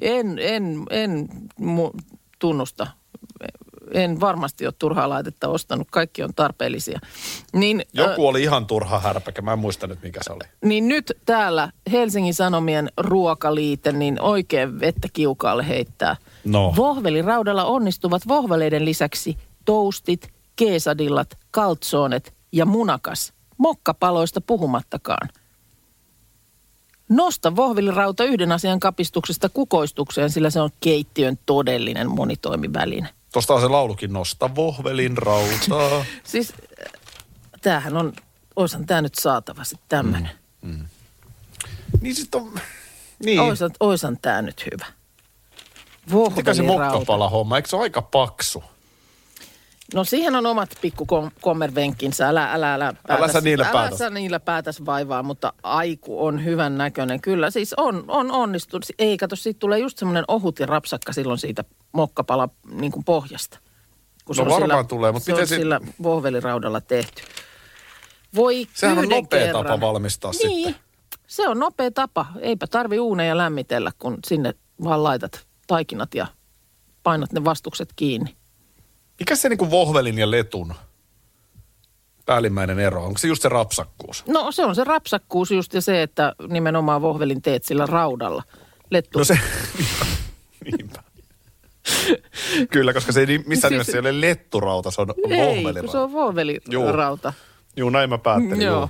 En, 0.00 0.38
en, 0.38 0.84
en 0.90 1.28
mu- 1.60 2.16
tunnusta 2.38 2.86
en 3.92 4.20
varmasti 4.20 4.66
ole 4.66 4.74
turhaa 4.78 5.08
laitetta 5.08 5.48
ostanut. 5.48 5.88
Kaikki 5.90 6.22
on 6.22 6.34
tarpeellisia. 6.36 7.00
Niin, 7.52 7.82
Joku 7.92 8.26
oli 8.28 8.42
ihan 8.42 8.66
turha 8.66 8.98
härpäkä, 8.98 9.42
mä 9.42 9.52
en 9.52 9.58
muista 9.58 9.86
nyt 9.86 10.02
mikä 10.02 10.20
se 10.22 10.32
oli. 10.32 10.44
niin 10.64 10.88
nyt 10.88 11.12
täällä 11.26 11.72
Helsingin 11.92 12.34
Sanomien 12.34 12.88
ruokaliite, 12.96 13.92
niin 13.92 14.20
oikein 14.20 14.80
vettä 14.80 15.08
kiukaalle 15.12 15.68
heittää. 15.68 16.16
No. 16.44 16.74
Vohveliraudalla 16.76 17.64
onnistuvat 17.64 18.28
vohveleiden 18.28 18.84
lisäksi 18.84 19.36
toastit, 19.64 20.28
keesadillat, 20.56 21.38
kaltsonet 21.50 22.34
ja 22.52 22.66
munakas. 22.66 23.32
Mokkapaloista 23.58 24.40
puhumattakaan. 24.40 25.28
Nosta 27.08 27.56
vohvelirauta 27.56 28.24
yhden 28.24 28.52
asian 28.52 28.80
kapistuksesta 28.80 29.48
kukoistukseen, 29.48 30.30
sillä 30.30 30.50
se 30.50 30.60
on 30.60 30.70
keittiön 30.80 31.38
todellinen 31.46 32.10
monitoimiväline. 32.10 33.08
Tuosta 33.32 33.54
on 33.54 33.60
se 33.60 33.68
laulukin, 33.68 34.12
nosta 34.12 34.54
vohvelin 34.54 35.18
rautaa. 35.18 36.04
Siis 36.24 36.52
äh, 36.52 36.92
tämähän 37.62 37.96
on, 37.96 38.12
oishan 38.56 38.86
tämä 38.86 39.02
nyt 39.02 39.14
saatava 39.14 39.64
sitten 39.64 39.88
tämmöinen. 39.88 40.30
niin 42.00 42.14
sit 42.14 42.34
on, 42.34 42.52
niin. 43.24 43.40
Oisan, 43.40 43.70
oisan 43.80 44.18
tämä 44.22 44.42
nyt 44.42 44.66
hyvä. 44.72 44.86
Mikä 46.36 46.54
se 46.54 46.62
mokkapala 46.62 47.28
homma, 47.28 47.56
eikö 47.56 47.68
se 47.68 47.76
ole 47.76 47.82
aika 47.82 48.02
paksu? 48.02 48.64
No 49.94 50.04
siihen 50.04 50.34
on 50.36 50.46
omat 50.46 50.70
pikku 50.80 51.06
kom- 51.06 51.30
kommervenkkinsä. 51.40 52.28
Älä, 52.28 52.52
älä, 52.52 52.74
älä, 52.74 52.94
päätäs, 53.06 53.32
sä 53.32 53.40
niillä 53.40 53.64
älä 53.64 53.72
päätäs. 53.72 53.98
sä 53.98 54.10
niillä 54.10 54.40
päätäs 54.40 54.84
vaivaa, 54.86 55.22
mutta 55.22 55.52
aiku 55.62 56.26
on 56.26 56.44
hyvän 56.44 56.78
näköinen. 56.78 57.20
Kyllä 57.20 57.50
siis 57.50 57.74
on, 57.76 58.04
on 58.08 58.30
onnistunut. 58.32 58.84
Ei 58.98 59.16
kato, 59.16 59.36
siitä 59.36 59.58
tulee 59.58 59.78
just 59.78 59.98
semmoinen 59.98 60.24
ohut 60.28 60.58
ja 60.58 60.66
rapsakka 60.66 61.12
silloin 61.12 61.38
siitä 61.38 61.64
mokkapala 61.92 62.48
niin 62.72 62.92
kuin 62.92 63.04
pohjasta. 63.04 63.58
Kun 64.24 64.36
No 64.36 64.42
on 64.42 64.48
varmaan 64.50 64.70
sillä, 64.70 64.84
tulee, 64.84 65.12
mutta 65.12 65.24
se 65.26 65.32
miten 65.32 65.42
on 65.42 65.48
se- 65.48 65.56
sillä 65.56 65.80
vohveliraudalla 66.02 66.80
tehty. 66.80 67.22
Voi 68.34 68.66
Sehän 68.74 68.98
on 68.98 69.08
nopea 69.08 69.40
kerran. 69.44 69.66
tapa 69.66 69.80
valmistaa 69.80 70.30
niin, 70.30 70.64
sitten. 70.66 70.82
se 71.26 71.48
on 71.48 71.58
nopea 71.58 71.90
tapa. 71.90 72.26
Eipä 72.40 72.66
tarvi 72.66 72.98
uuneja 72.98 73.36
lämmitellä, 73.36 73.92
kun 73.98 74.18
sinne 74.26 74.54
vaan 74.84 75.02
laitat 75.02 75.46
taikinat 75.66 76.14
ja 76.14 76.26
painat 77.02 77.32
ne 77.32 77.44
vastukset 77.44 77.88
kiinni. 77.96 78.36
Mikä 79.20 79.36
se 79.36 79.48
niinku 79.48 79.70
vohvelin 79.70 80.18
ja 80.18 80.30
letun 80.30 80.74
päällimmäinen 82.26 82.78
ero? 82.78 83.04
Onko 83.04 83.18
se 83.18 83.28
just 83.28 83.42
se 83.42 83.48
rapsakkuus? 83.48 84.24
No 84.28 84.52
se 84.52 84.64
on 84.64 84.74
se 84.74 84.84
rapsakkuus 84.84 85.50
just 85.50 85.74
ja 85.74 85.80
se, 85.80 86.02
että 86.02 86.34
nimenomaan 86.48 87.02
vohvelin 87.02 87.42
teet 87.42 87.64
sillä 87.64 87.86
raudalla. 87.86 88.42
Lettu. 88.90 89.18
No 89.18 89.24
se, 89.24 89.38
niinpä. 90.78 91.02
Kyllä, 92.70 92.92
koska 92.92 93.12
se 93.12 93.20
ei 93.20 93.26
missään 93.26 93.50
Siis- 93.54 93.70
nimessä 93.70 93.92
ei 93.92 94.00
ole 94.00 94.20
letturauta, 94.20 94.90
se 94.90 95.00
on 95.00 95.14
Ei, 95.30 95.46
vohvelirauta. 95.46 95.92
se 95.92 95.98
on 95.98 96.12
vohvelirauta. 96.12 97.32
Juu, 97.76 97.90
näin 97.90 98.10
mä 98.10 98.18
päättelin. 98.18 98.60
Joo. 98.62 98.74
Joo. 98.76 98.88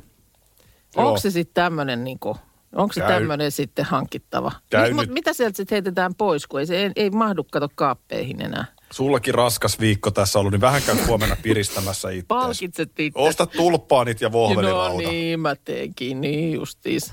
Onko 0.97 1.11
Joo. 1.11 1.19
se 1.19 1.31
sitten 1.31 1.55
tämmöinen 1.55 2.05
niinku, 2.05 2.37
onko 2.75 2.93
se 2.93 3.01
tämmöinen 3.01 3.51
sitten 3.53 3.85
hankittava? 3.85 4.53
Käy 4.71 4.93
Mut 4.93 5.05
nyt. 5.07 5.15
mitä 5.15 5.33
sieltä 5.33 5.57
sitten 5.57 5.77
heitetään 5.77 6.15
pois, 6.15 6.47
kun 6.47 6.61
ei, 6.61 6.67
se 6.67 6.77
ei, 6.83 6.91
ei 6.97 7.11
mahdu 7.11 7.45
kato 7.45 7.69
kaappeihin 7.75 8.43
enää. 8.43 8.65
Sullakin 8.91 9.35
raskas 9.35 9.81
viikko 9.81 10.11
tässä 10.11 10.39
ollut, 10.39 10.53
niin 10.53 10.61
vähän 10.61 10.83
käy 10.83 10.97
huomenna 11.07 11.37
piristämässä 11.43 12.11
itse. 12.11 12.27
Palkitset 12.29 13.01
itse. 13.01 13.19
Osta 13.21 13.47
tulppaanit 13.47 14.21
ja 14.21 14.29
No 14.29 14.33
vohvelirauta. 14.33 15.09
niin, 15.09 15.41
mä 15.41 15.57
teenkin, 15.57 16.21
niin 16.21 16.53
justiis. 16.53 17.13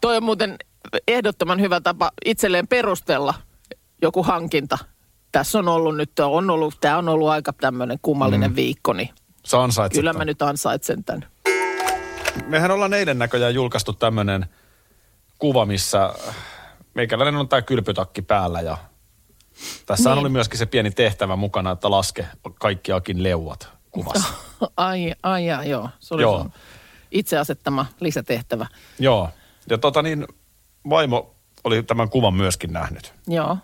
Toi 0.00 0.16
on 0.16 0.22
muuten 0.22 0.56
ehdottoman 1.08 1.60
hyvä 1.60 1.80
tapa 1.80 2.10
itselleen 2.24 2.68
perustella 2.68 3.34
joku 4.02 4.22
hankinta. 4.22 4.78
Tässä 5.32 5.58
on 5.58 5.68
ollut 5.68 5.96
nyt, 5.96 6.18
on 6.18 6.50
ollut, 6.50 6.74
tämä 6.80 6.98
on 6.98 7.08
ollut 7.08 7.28
aika 7.28 7.52
tämmöinen 7.52 7.98
kummallinen 8.02 8.50
mm. 8.50 8.56
viikko, 8.56 8.92
niin 8.92 9.08
Sä 9.46 9.62
ansaitset 9.62 10.00
kyllä 10.00 10.12
mä 10.12 10.24
nyt 10.24 10.42
ansaitsen 10.42 11.04
tämän. 11.04 11.26
Mehän 12.46 12.70
ollaan 12.70 12.94
eilen 12.94 13.18
näköjään 13.18 13.54
julkaistu 13.54 13.92
tämmöinen 13.92 14.46
kuva, 15.38 15.66
missä 15.66 16.14
meikäläinen 16.94 17.36
on 17.36 17.48
tämä 17.48 17.62
kylpytakki 17.62 18.22
päällä 18.22 18.60
ja 18.60 18.78
tässä 19.86 20.10
Niin. 20.10 20.18
oli 20.18 20.28
myöskin 20.28 20.58
se 20.58 20.66
pieni 20.66 20.90
tehtävä 20.90 21.36
mukana, 21.36 21.70
että 21.70 21.90
laske 21.90 22.26
kaikki 22.60 22.92
Akin 22.92 23.22
leuat 23.22 23.68
kuvassa. 23.90 24.28
Ai, 24.76 25.14
ai, 25.22 25.50
ai 25.50 25.70
joo. 25.70 25.88
Se 26.00 26.14
oli 26.14 26.22
Joo. 26.22 26.50
itse 27.10 27.38
asettama 27.38 27.86
lisätehtävä. 28.00 28.66
Joo. 28.98 29.30
Ja 29.70 29.78
tota 29.78 30.02
niin, 30.02 30.26
vaimo 30.90 31.34
oli 31.64 31.82
tämän 31.82 32.10
kuvan 32.10 32.34
myöskin 32.34 32.72
nähnyt. 32.72 33.12
Joo. 33.26 33.58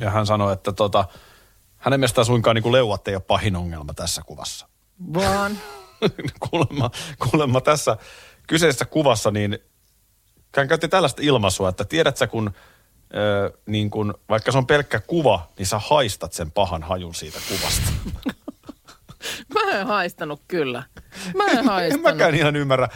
Ja 0.00 0.10
hän 0.10 0.26
sanoi, 0.26 0.52
että 0.52 0.72
tota, 0.72 1.04
hänen 1.76 2.00
mielestään 2.00 2.24
suinkaan 2.24 2.54
niin 2.54 2.62
kuin 2.62 2.72
leuat 2.72 3.08
ei 3.08 3.14
ole 3.14 3.22
pahin 3.26 3.56
ongelma 3.56 3.94
tässä 3.94 4.22
kuvassa. 4.26 4.68
Vaan. 5.14 5.58
kuulemma, 6.50 6.90
kuulemma 7.30 7.60
tässä 7.60 7.96
kyseisessä 8.46 8.84
kuvassa, 8.84 9.30
niin 9.30 9.58
hän 10.56 10.68
käytti 10.68 10.88
tällaista 10.88 11.22
ilmaisua, 11.24 11.68
että 11.68 11.84
tiedät 11.84 12.16
sä, 12.16 12.26
kun, 12.26 12.50
niin 13.66 13.90
kun 13.90 14.14
vaikka 14.28 14.52
se 14.52 14.58
on 14.58 14.66
pelkkä 14.66 15.00
kuva, 15.00 15.48
niin 15.58 15.66
sä 15.66 15.78
haistat 15.78 16.32
sen 16.32 16.50
pahan 16.50 16.82
hajun 16.82 17.14
siitä 17.14 17.38
kuvasta. 17.48 17.90
Mä 19.54 19.70
en 19.80 19.86
haistanut 19.86 20.42
kyllä. 20.48 20.82
Mä 21.34 21.44
en 21.44 21.58
en 21.58 21.64
haistanut. 21.64 22.02
mäkään 22.04 22.34
ihan 22.34 22.56
ymmärrä. 22.56 22.88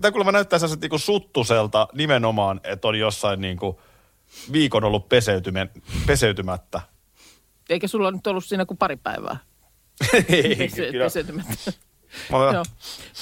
Tämä 0.00 0.12
kuulemma 0.12 0.32
näyttää 0.32 0.58
sellaiset 0.58 0.80
niin 0.90 1.00
suttuselta 1.00 1.88
nimenomaan, 1.94 2.60
että 2.64 2.88
on 2.88 2.98
jossain 2.98 3.40
niin 3.40 3.56
kuin 3.56 3.76
viikon 4.52 4.84
ollut 4.84 5.08
peseytymä- 5.08 5.80
peseytymättä. 6.06 6.80
Eikä 7.70 7.88
sulla 7.88 8.10
nyt 8.10 8.26
ollut 8.26 8.44
siinä 8.44 8.66
kuin 8.66 8.78
pari 8.78 8.96
päivää. 8.96 9.36
Kyllä. 10.76 11.04
peseytymättä. 11.04 11.72
Mä, 12.32 12.38
Joo. 12.52 12.64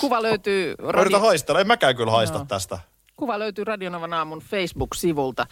Kuva 0.01 0.23
löytyy, 0.23 0.75
mä 0.95 1.01
yritän 1.01 1.21
haistella, 1.21 1.61
en 1.61 1.67
mäkään 1.67 1.97
kyllä 1.97 2.13
haista 2.13 2.39
Joo. 2.39 2.45
tästä. 2.45 2.79
kuva 3.17 3.39
löytyy 3.39 3.65
Radionavan 3.65 4.13
aamun 4.13 4.39
Facebook-sivulta. 4.41 5.47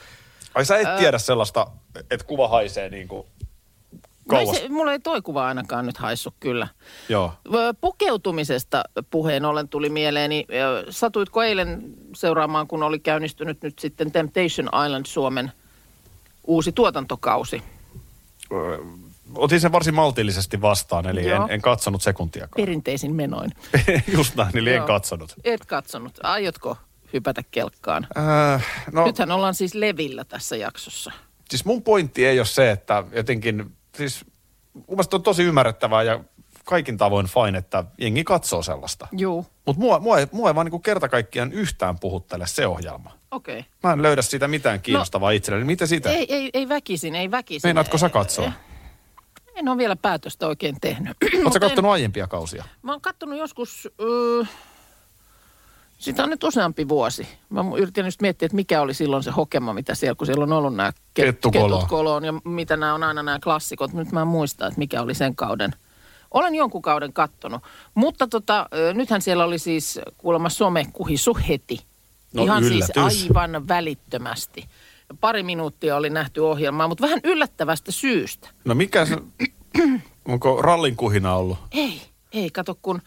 Ai 0.54 0.64
sä 0.64 0.78
et 0.78 0.96
tiedä 0.96 1.18
sellaista, 1.18 1.66
että 2.10 2.26
kuva 2.26 2.48
haisee 2.48 2.88
niin 2.88 3.08
kuin 3.08 3.26
No 4.30 4.38
ei 4.38 4.44
kauas. 4.44 4.60
se, 4.60 4.68
mulla 4.68 4.92
ei 4.92 4.98
toi 4.98 5.22
kuva 5.22 5.46
ainakaan 5.46 5.86
nyt 5.86 5.96
haissut 5.98 6.34
kyllä. 6.40 6.68
Joo. 7.08 7.32
Pukeutumisesta 7.80 8.82
puheen 9.10 9.44
ollen 9.44 9.68
tuli 9.68 9.88
mieleeni. 9.90 10.46
Satuitko 10.90 11.42
eilen 11.42 11.82
seuraamaan, 12.16 12.66
kun 12.66 12.82
oli 12.82 12.98
käynnistynyt 12.98 13.62
nyt 13.62 13.78
sitten 13.78 14.12
Temptation 14.12 14.68
Island 14.86 15.06
Suomen 15.06 15.52
uusi 16.46 16.72
tuotantokausi? 16.72 17.62
Otin 19.34 19.60
sen 19.60 19.72
varsin 19.72 19.94
maltillisesti 19.94 20.60
vastaan, 20.60 21.06
eli 21.06 21.20
en, 21.20 21.28
Joo. 21.28 21.46
en 21.50 21.62
katsonut 21.62 22.02
sekuntiakaan. 22.02 22.62
Perinteisin 22.62 23.14
menoin. 23.14 23.50
Just 24.16 24.34
näin, 24.34 24.56
eli 24.58 24.70
en 24.70 24.76
Joo. 24.76 24.86
katsonut. 24.86 25.34
Et 25.44 25.66
katsonut. 25.66 26.12
Aiotko 26.22 26.76
hypätä 27.12 27.42
kelkkaan? 27.50 28.06
Äh, 28.54 28.66
no, 28.92 29.06
Nythän 29.06 29.30
ollaan 29.30 29.54
siis 29.54 29.74
levillä 29.74 30.24
tässä 30.24 30.56
jaksossa. 30.56 31.12
siis 31.50 31.64
mun 31.64 31.82
pointti 31.82 32.26
ei 32.26 32.38
ole 32.40 32.46
se, 32.46 32.70
että 32.70 33.04
jotenkin, 33.12 33.76
siis 33.96 34.24
mun 34.74 34.84
mielestä 34.88 35.16
on 35.16 35.22
tosi 35.22 35.42
ymmärrettävää 35.42 36.02
ja 36.02 36.20
kaikin 36.64 36.96
tavoin 36.98 37.26
fine, 37.26 37.58
että 37.58 37.84
jengi 37.98 38.24
katsoo 38.24 38.62
sellaista. 38.62 39.08
Juu, 39.12 39.46
Mutta 39.66 39.80
mua, 39.82 39.98
mua, 39.98 40.18
ei, 40.18 40.26
mua 40.32 40.48
ei 40.48 40.54
vaan 40.54 40.64
niinku 40.66 40.78
kerta 40.78 41.08
kaikkiaan 41.08 41.52
yhtään 41.52 41.98
puhuttele 41.98 42.46
se 42.46 42.66
ohjelma. 42.66 43.12
okei. 43.30 43.58
Okay. 43.58 43.70
Mä 43.82 43.92
en 43.92 44.02
löydä 44.02 44.22
siitä 44.22 44.48
mitään 44.48 44.80
kiinnostavaa 44.80 45.30
no, 45.30 45.36
itselleni. 45.36 45.64
Miten 45.64 45.88
sitä? 45.88 46.10
Ei, 46.10 46.34
ei, 46.34 46.50
ei 46.54 46.68
väkisin, 46.68 47.14
ei 47.14 47.30
väkisin. 47.30 47.68
Meinaatko 47.68 47.98
sä 47.98 48.08
katsoa? 48.08 48.52
En 49.54 49.68
ole 49.68 49.78
vielä 49.78 49.96
päätöstä 49.96 50.46
oikein 50.46 50.76
tehnyt. 50.80 51.16
Oletko 51.22 51.38
Mutta 51.44 51.58
en- 51.58 51.60
kattonut 51.60 51.90
aiempia 51.92 52.26
kausia? 52.26 52.64
Mä 52.82 52.92
oon 52.92 53.00
kattonut 53.00 53.38
joskus, 53.38 53.88
öö, 54.00 54.44
sitä 56.00 56.22
on 56.22 56.30
nyt 56.30 56.44
useampi 56.44 56.88
vuosi. 56.88 57.28
Mä 57.50 57.64
yritin 57.78 58.04
just 58.04 58.20
miettiä, 58.22 58.46
että 58.46 58.56
mikä 58.56 58.80
oli 58.80 58.94
silloin 58.94 59.22
se 59.22 59.30
hokema, 59.30 59.74
mitä 59.74 59.94
siellä, 59.94 60.14
kun 60.14 60.26
siellä 60.26 60.42
on 60.44 60.52
ollut 60.52 60.74
nämä 60.76 60.92
Kettukolo. 61.14 61.76
ketut 61.76 61.88
koloon 61.88 62.24
ja 62.24 62.32
mitä 62.44 62.76
nämä 62.76 62.94
on 62.94 63.02
aina 63.02 63.22
nämä 63.22 63.38
klassikot. 63.44 63.92
Nyt 63.92 64.12
mä 64.12 64.20
en 64.20 64.26
muista, 64.26 64.66
että 64.66 64.78
mikä 64.78 65.02
oli 65.02 65.14
sen 65.14 65.36
kauden. 65.36 65.70
Olen 66.30 66.54
jonkun 66.54 66.82
kauden 66.82 67.12
kattonut. 67.12 67.62
Mutta 67.94 68.26
tota, 68.26 68.66
nythän 68.94 69.22
siellä 69.22 69.44
oli 69.44 69.58
siis 69.58 70.00
kuulemma 70.18 70.48
somekuhisu 70.48 71.38
heti. 71.48 71.80
No 72.34 72.42
Ihan 72.44 72.64
yllätys. 72.64 72.86
siis 73.08 73.36
aivan 73.36 73.68
välittömästi. 73.68 74.68
Pari 75.20 75.42
minuuttia 75.42 75.96
oli 75.96 76.10
nähty 76.10 76.40
ohjelmaa, 76.40 76.88
mutta 76.88 77.02
vähän 77.02 77.20
yllättävästä 77.24 77.92
syystä. 77.92 78.48
No 78.64 78.74
mikä 78.74 79.06
se, 79.06 79.16
onko 80.28 80.62
rallin 80.62 80.96
kuhina 80.96 81.34
ollut? 81.34 81.58
Ei, 81.72 82.02
ei, 82.32 82.50
kato 82.50 82.78
kun 82.82 83.02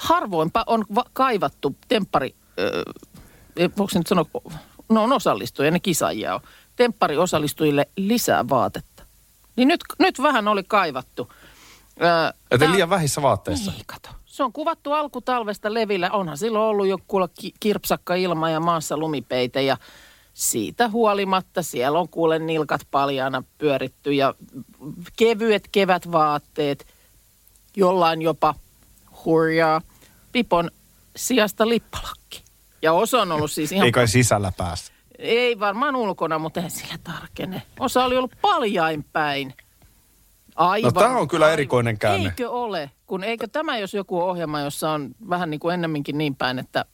harvoinpa 0.00 0.64
on 0.66 0.84
va- 0.94 1.04
kaivattu 1.12 1.76
temppari, 1.88 2.34
äh, 2.58 3.70
voiko 3.78 3.90
nyt 3.94 4.06
sanoa, 4.06 4.24
no 4.88 5.02
on 5.02 5.12
osallistujia, 5.12 5.70
ne 5.70 5.80
kisaajia 5.80 6.34
on, 6.34 6.40
temppari 6.76 7.16
osallistujille 7.16 7.86
lisää 7.96 8.48
vaatetta. 8.48 9.02
Niin 9.56 9.68
nyt, 9.68 9.80
nyt 9.98 10.22
vähän 10.22 10.48
oli 10.48 10.62
kaivattu. 10.68 11.32
Äh, 12.02 12.34
Että 12.50 12.58
tää- 12.66 12.74
liian 12.74 12.90
vähissä 12.90 13.22
vaatteissa. 13.22 13.70
Niin, 13.70 13.82
kato. 13.86 14.08
Se 14.26 14.42
on 14.44 14.52
kuvattu 14.52 14.92
alkutalvesta 14.92 15.74
levillä. 15.74 16.10
Onhan 16.10 16.38
silloin 16.38 16.64
ollut 16.64 16.86
jo 16.86 16.98
kuulla 17.08 17.28
ki- 17.28 17.54
kirpsakka 17.60 18.14
ilma 18.14 18.50
ja 18.50 18.60
maassa 18.60 18.96
lumipeite 18.96 19.62
ja 19.62 19.76
siitä 20.34 20.88
huolimatta 20.88 21.62
siellä 21.62 21.98
on 21.98 22.08
kuule 22.08 22.38
nilkat 22.38 22.80
paljaana 22.90 23.42
pyöritty 23.58 24.12
ja 24.12 24.34
kevyet 25.16 25.68
kevätvaatteet, 25.72 26.86
jollain 27.76 28.22
jopa 28.22 28.54
hurjaa, 29.24 29.80
Pipon 30.32 30.70
sijasta 31.16 31.68
lippalakki. 31.68 32.42
Ja 32.82 32.92
osa 32.92 33.22
on 33.22 33.32
ollut 33.32 33.50
siis 33.50 33.72
ihan... 33.72 33.86
Ei 33.86 33.92
kai 33.92 34.08
sisällä 34.08 34.52
päässä. 34.56 34.92
Ei 35.18 35.60
varmaan 35.60 35.96
ulkona, 35.96 36.38
mutta 36.38 36.60
eihän 36.60 36.70
sillä 36.70 36.98
tarkene. 37.04 37.62
Osa 37.78 38.04
oli 38.04 38.16
ollut 38.16 38.36
paljain 38.42 39.04
päin. 39.12 39.54
Aivan. 40.56 40.92
No, 40.94 41.00
tää 41.00 41.16
on 41.16 41.28
kyllä 41.28 41.44
aivan. 41.44 41.52
erikoinen 41.52 41.98
käänne. 41.98 42.28
Eikö 42.28 42.50
ole? 42.50 42.90
Kun 43.06 43.24
eikö 43.24 43.48
tämä 43.52 43.78
jos 43.78 43.94
joku 43.94 44.20
ohjelma, 44.20 44.60
jossa 44.60 44.90
on 44.90 45.10
vähän 45.28 45.50
niin 45.50 45.60
kuin 45.60 45.74
ennemminkin 45.74 46.18
niin 46.18 46.36
päin, 46.36 46.58
että 46.58 46.84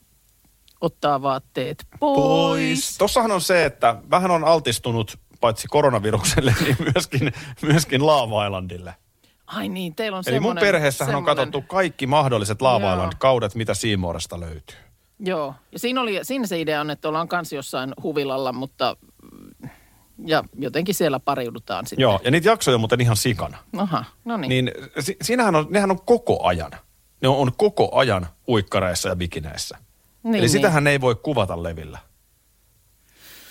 ottaa 0.80 1.22
vaatteet 1.22 1.86
pois. 2.00 2.98
Tossahan 2.98 3.32
on 3.32 3.40
se, 3.40 3.64
että 3.64 3.96
vähän 4.10 4.30
on 4.30 4.44
altistunut 4.44 5.18
paitsi 5.40 5.68
koronavirukselle, 5.68 6.54
niin 6.64 6.76
myöskin, 6.94 7.32
myöskin 7.62 8.06
Laava. 8.06 8.42
Ai 9.46 9.68
niin, 9.68 9.94
teillä 9.94 10.18
on 10.18 10.24
Eli 10.26 10.40
mun 10.40 10.56
perheessähän 10.60 11.14
on 11.14 11.18
semmoinen- 11.24 11.36
katsottu 11.50 11.68
kaikki 11.68 12.06
mahdolliset 12.06 12.62
Laava 12.62 12.86
Joo. 12.86 12.94
Island-kaudet, 12.94 13.54
mitä 13.54 13.74
Siimooresta 13.74 14.40
löytyy. 14.40 14.76
Joo, 15.18 15.54
ja 15.72 15.78
siinä, 15.78 16.00
oli, 16.00 16.20
siinä 16.22 16.46
se 16.46 16.60
idea 16.60 16.80
on, 16.80 16.90
että 16.90 17.08
ollaan 17.08 17.28
kans 17.28 17.52
jossain 17.52 17.94
huvilalla, 18.02 18.52
mutta... 18.52 18.96
Ja 20.26 20.44
jotenkin 20.58 20.94
siellä 20.94 21.20
pariudutaan 21.20 21.86
sitten. 21.86 22.02
Joo, 22.02 22.20
ja 22.24 22.30
niitä 22.30 22.48
jaksoja 22.48 22.74
on 22.74 22.80
muuten 22.80 23.00
ihan 23.00 23.16
sikana. 23.16 23.58
Aha, 23.76 24.04
no 24.24 24.36
niin. 24.36 24.48
Niin 24.48 24.70
si- 25.00 25.16
siinähän 25.22 25.54
on, 25.54 25.66
nehän 25.70 25.90
on 25.90 26.00
koko 26.06 26.44
ajan. 26.46 26.70
Ne 27.22 27.28
on, 27.28 27.36
on 27.36 27.52
koko 27.56 27.88
ajan 27.96 28.26
uikkareissa 28.48 29.08
ja 29.08 29.16
bikineissä. 29.16 29.78
niin, 30.22 30.34
Eli 30.34 30.48
sitähän 30.48 30.86
ei 30.86 31.00
voi 31.00 31.14
kuvata 31.14 31.62
levillä. 31.62 31.98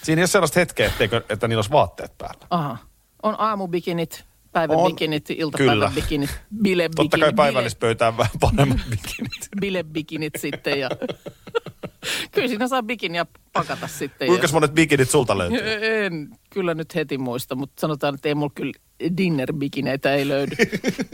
Siinä 0.04 0.20
ei 0.20 0.22
ole 0.24 0.28
sellaista 0.28 0.60
hetkeä, 0.60 0.88
etteikö, 0.88 1.22
että 1.30 1.48
niillä 1.48 1.60
olisi 1.60 1.72
vaatteet 1.72 2.18
päällä. 2.18 2.48
Aha. 2.50 2.78
On 3.24 3.36
aamubikinit, 3.40 4.26
päiväbikinit, 4.56 5.28
Kyllä. 5.28 5.42
iltapäiväbikinit, 5.42 6.30
bilebikinit. 6.62 6.96
Totta 6.96 7.18
kai 7.18 7.30
bile- 7.32 7.36
päivällispöytään 7.36 8.18
vähän 8.18 8.32
paremmat 8.40 8.78
bikinit. 8.90 9.50
bilebikinit 9.62 10.34
sitten 10.38 10.80
ja... 10.80 10.90
Kyllä 12.32 12.48
siinä 12.48 12.68
saa 12.68 12.84
bikiniä 12.84 13.26
pakata 13.54 13.88
sitten. 13.88 14.28
Kuinka 14.28 14.48
ja... 14.48 14.54
monet 14.54 14.74
bikinit 14.74 15.10
sulta 15.10 15.38
löytyy? 15.38 15.60
En 16.06 16.30
kyllä 16.50 16.74
nyt 16.74 16.96
heti 16.96 17.18
muista, 17.18 17.56
mutta 17.56 17.82
sanotaan, 17.82 18.16
että 18.16 18.28
ei 18.30 18.36
mulla 18.36 18.52
kyllä 18.56 18.72
dinner-bikineitä 19.18 20.14
ei 20.14 20.28
löydy. 20.28 20.56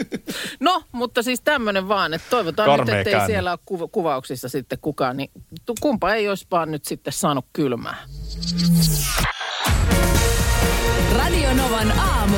no, 0.60 0.84
mutta 0.92 1.24
siis 1.24 1.42
tämmöinen 1.42 1.88
vaan, 1.88 2.14
että 2.14 2.28
toivotaan 2.30 2.66
Karmea 2.70 2.86
nyt, 2.96 3.00
ettei 3.00 3.12
käänne. 3.14 3.28
siellä 3.28 3.52
ole 3.52 3.60
kuva- 3.66 3.88
kuvauksissa 3.92 4.50
sitten 4.50 4.78
kukaan, 4.82 5.18
niin 5.18 5.32
kumpa 5.82 6.14
ei 6.14 6.30
olisi 6.30 6.48
vaan 6.52 6.72
nyt 6.72 6.86
sitten 6.86 7.14
saanut 7.14 7.46
kylmää. 7.54 7.98
Radio 11.18 11.54
Novan 11.54 12.00
aamu. 12.00 12.38